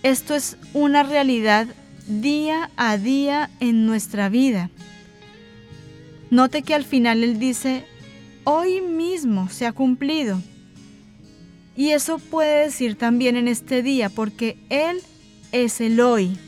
esto 0.02 0.34
es 0.34 0.56
una 0.72 1.02
realidad 1.02 1.66
día 2.06 2.70
a 2.76 2.96
día 2.96 3.50
en 3.60 3.86
nuestra 3.86 4.28
vida. 4.28 4.70
Note 6.30 6.62
que 6.62 6.74
al 6.74 6.84
final 6.84 7.24
Él 7.24 7.38
dice, 7.38 7.84
hoy 8.44 8.80
mismo 8.80 9.48
se 9.48 9.66
ha 9.66 9.72
cumplido. 9.72 10.40
Y 11.76 11.90
eso 11.90 12.18
puede 12.18 12.64
decir 12.64 12.96
también 12.96 13.36
en 13.36 13.48
este 13.48 13.82
día, 13.82 14.08
porque 14.08 14.56
Él 14.70 15.00
es 15.52 15.80
el 15.80 16.00
hoy. 16.00 16.38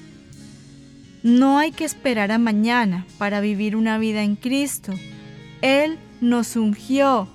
No 1.22 1.58
hay 1.58 1.72
que 1.72 1.84
esperar 1.84 2.30
a 2.30 2.38
mañana 2.38 3.04
para 3.18 3.40
vivir 3.40 3.74
una 3.74 3.98
vida 3.98 4.22
en 4.22 4.36
Cristo. 4.36 4.92
Él 5.62 5.98
nos 6.20 6.54
ungió, 6.54 7.28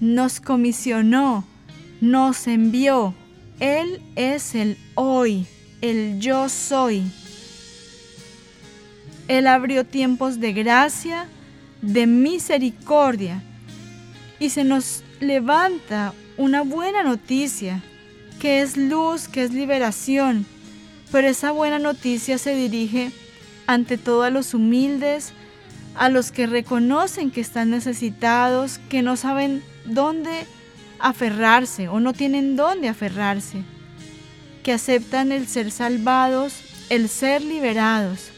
nos 0.00 0.40
comisionó, 0.40 1.44
nos 2.00 2.46
envió. 2.46 3.14
Él 3.58 4.00
es 4.14 4.54
el 4.54 4.78
hoy, 4.94 5.46
el 5.80 6.20
yo 6.20 6.48
soy. 6.48 7.02
Él 9.26 9.46
abrió 9.46 9.84
tiempos 9.84 10.38
de 10.38 10.52
gracia, 10.52 11.26
de 11.82 12.06
misericordia 12.06 13.42
y 14.38 14.50
se 14.50 14.64
nos 14.64 15.02
levanta 15.20 16.12
una 16.36 16.62
buena 16.62 17.02
noticia, 17.02 17.82
que 18.38 18.60
es 18.60 18.76
luz, 18.76 19.28
que 19.28 19.42
es 19.42 19.52
liberación, 19.52 20.46
pero 21.10 21.28
esa 21.28 21.52
buena 21.52 21.78
noticia 21.78 22.38
se 22.38 22.54
dirige 22.54 23.10
ante 23.66 23.98
todo 23.98 24.22
a 24.22 24.30
los 24.30 24.54
humildes, 24.54 25.32
a 25.94 26.08
los 26.08 26.32
que 26.32 26.46
reconocen 26.46 27.30
que 27.30 27.40
están 27.40 27.70
necesitados, 27.70 28.78
que 28.88 29.02
no 29.02 29.16
saben 29.16 29.62
dónde 29.84 30.46
aferrarse 30.98 31.88
o 31.88 32.00
no 32.00 32.12
tienen 32.12 32.56
dónde 32.56 32.88
aferrarse, 32.88 33.62
que 34.62 34.72
aceptan 34.72 35.32
el 35.32 35.46
ser 35.46 35.70
salvados, 35.70 36.54
el 36.90 37.08
ser 37.08 37.42
liberados. 37.42 38.30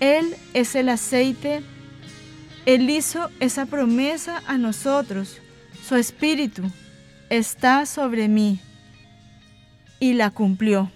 Él 0.00 0.34
es 0.54 0.74
el 0.74 0.88
aceite 0.88 1.62
él 2.66 2.90
hizo 2.90 3.30
esa 3.40 3.66
promesa 3.66 4.42
a 4.46 4.58
nosotros. 4.58 5.38
Su 5.86 5.96
espíritu 5.96 6.62
está 7.30 7.86
sobre 7.86 8.28
mí 8.28 8.60
y 9.98 10.12
la 10.12 10.30
cumplió. 10.30 10.90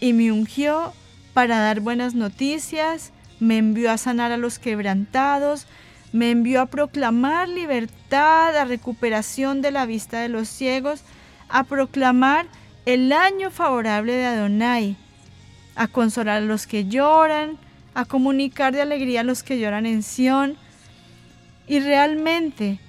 Y 0.00 0.12
me 0.12 0.32
ungió 0.32 0.92
para 1.40 1.58
dar 1.58 1.80
buenas 1.80 2.12
noticias, 2.12 3.12
me 3.38 3.56
envió 3.56 3.90
a 3.90 3.96
sanar 3.96 4.30
a 4.30 4.36
los 4.36 4.58
quebrantados, 4.58 5.66
me 6.12 6.30
envió 6.30 6.60
a 6.60 6.66
proclamar 6.66 7.48
libertad, 7.48 8.54
a 8.54 8.66
recuperación 8.66 9.62
de 9.62 9.70
la 9.70 9.86
vista 9.86 10.20
de 10.20 10.28
los 10.28 10.48
ciegos, 10.48 11.00
a 11.48 11.64
proclamar 11.64 12.44
el 12.84 13.10
año 13.10 13.50
favorable 13.50 14.12
de 14.12 14.26
Adonai, 14.26 14.98
a 15.76 15.88
consolar 15.88 16.42
a 16.42 16.44
los 16.44 16.66
que 16.66 16.84
lloran, 16.84 17.56
a 17.94 18.04
comunicar 18.04 18.74
de 18.74 18.82
alegría 18.82 19.20
a 19.22 19.24
los 19.24 19.42
que 19.42 19.58
lloran 19.58 19.86
en 19.86 20.02
Sión, 20.02 20.58
y 21.66 21.80
realmente, 21.80 22.80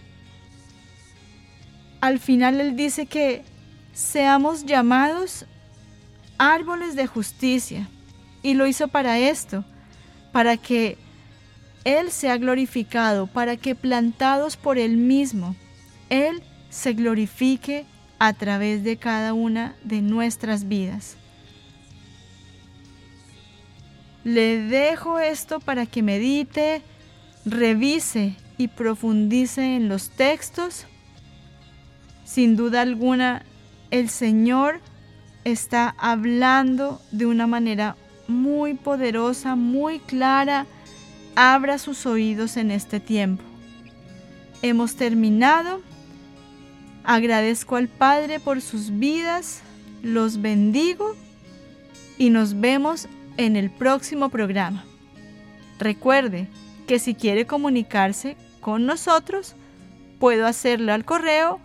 al 2.01 2.19
final 2.19 2.59
Él 2.59 2.75
dice 2.75 3.05
que 3.05 3.45
seamos 3.93 4.65
llamados 4.65 5.45
árboles 6.37 6.97
de 6.97 7.07
justicia, 7.07 7.87
Y 8.43 8.53
lo 8.55 8.67
hizo 8.67 8.87
para 8.87 9.19
esto, 9.19 9.63
para 10.31 10.57
que 10.57 10.97
Él 11.83 12.11
sea 12.11 12.37
glorificado, 12.37 13.27
para 13.27 13.57
que 13.57 13.75
plantados 13.75 14.57
por 14.57 14.77
Él 14.77 14.97
mismo, 14.97 15.55
Él 16.09 16.41
se 16.69 16.93
glorifique 16.93 17.85
a 18.19 18.33
través 18.33 18.83
de 18.83 18.97
cada 18.97 19.33
una 19.33 19.75
de 19.83 20.01
nuestras 20.01 20.67
vidas. 20.67 21.17
Le 24.23 24.61
dejo 24.61 25.19
esto 25.19 25.59
para 25.59 25.87
que 25.87 26.03
medite, 26.03 26.83
revise 27.45 28.35
y 28.57 28.67
profundice 28.67 29.75
en 29.75 29.89
los 29.89 30.11
textos. 30.11 30.85
Sin 32.23 32.55
duda 32.55 32.81
alguna, 32.81 33.43
el 33.89 34.09
Señor 34.09 34.79
está 35.43 35.95
hablando 35.97 37.01
de 37.11 37.25
una 37.25 37.47
manera 37.47 37.97
muy 38.31 38.73
poderosa, 38.73 39.55
muy 39.55 39.99
clara. 39.99 40.65
Abra 41.35 41.77
sus 41.77 42.05
oídos 42.05 42.57
en 42.57 42.71
este 42.71 42.99
tiempo. 42.99 43.43
Hemos 44.61 44.95
terminado. 44.95 45.81
Agradezco 47.03 47.75
al 47.75 47.87
Padre 47.87 48.39
por 48.39 48.61
sus 48.61 48.99
vidas, 48.99 49.61
los 50.03 50.39
bendigo 50.41 51.15
y 52.17 52.29
nos 52.29 52.59
vemos 52.59 53.07
en 53.37 53.55
el 53.55 53.71
próximo 53.71 54.29
programa. 54.29 54.83
Recuerde 55.79 56.47
que 56.85 56.99
si 56.99 57.15
quiere 57.15 57.47
comunicarse 57.47 58.37
con 58.59 58.85
nosotros, 58.85 59.55
puedo 60.19 60.45
hacerlo 60.45 60.93
al 60.93 61.05
correo 61.05 61.59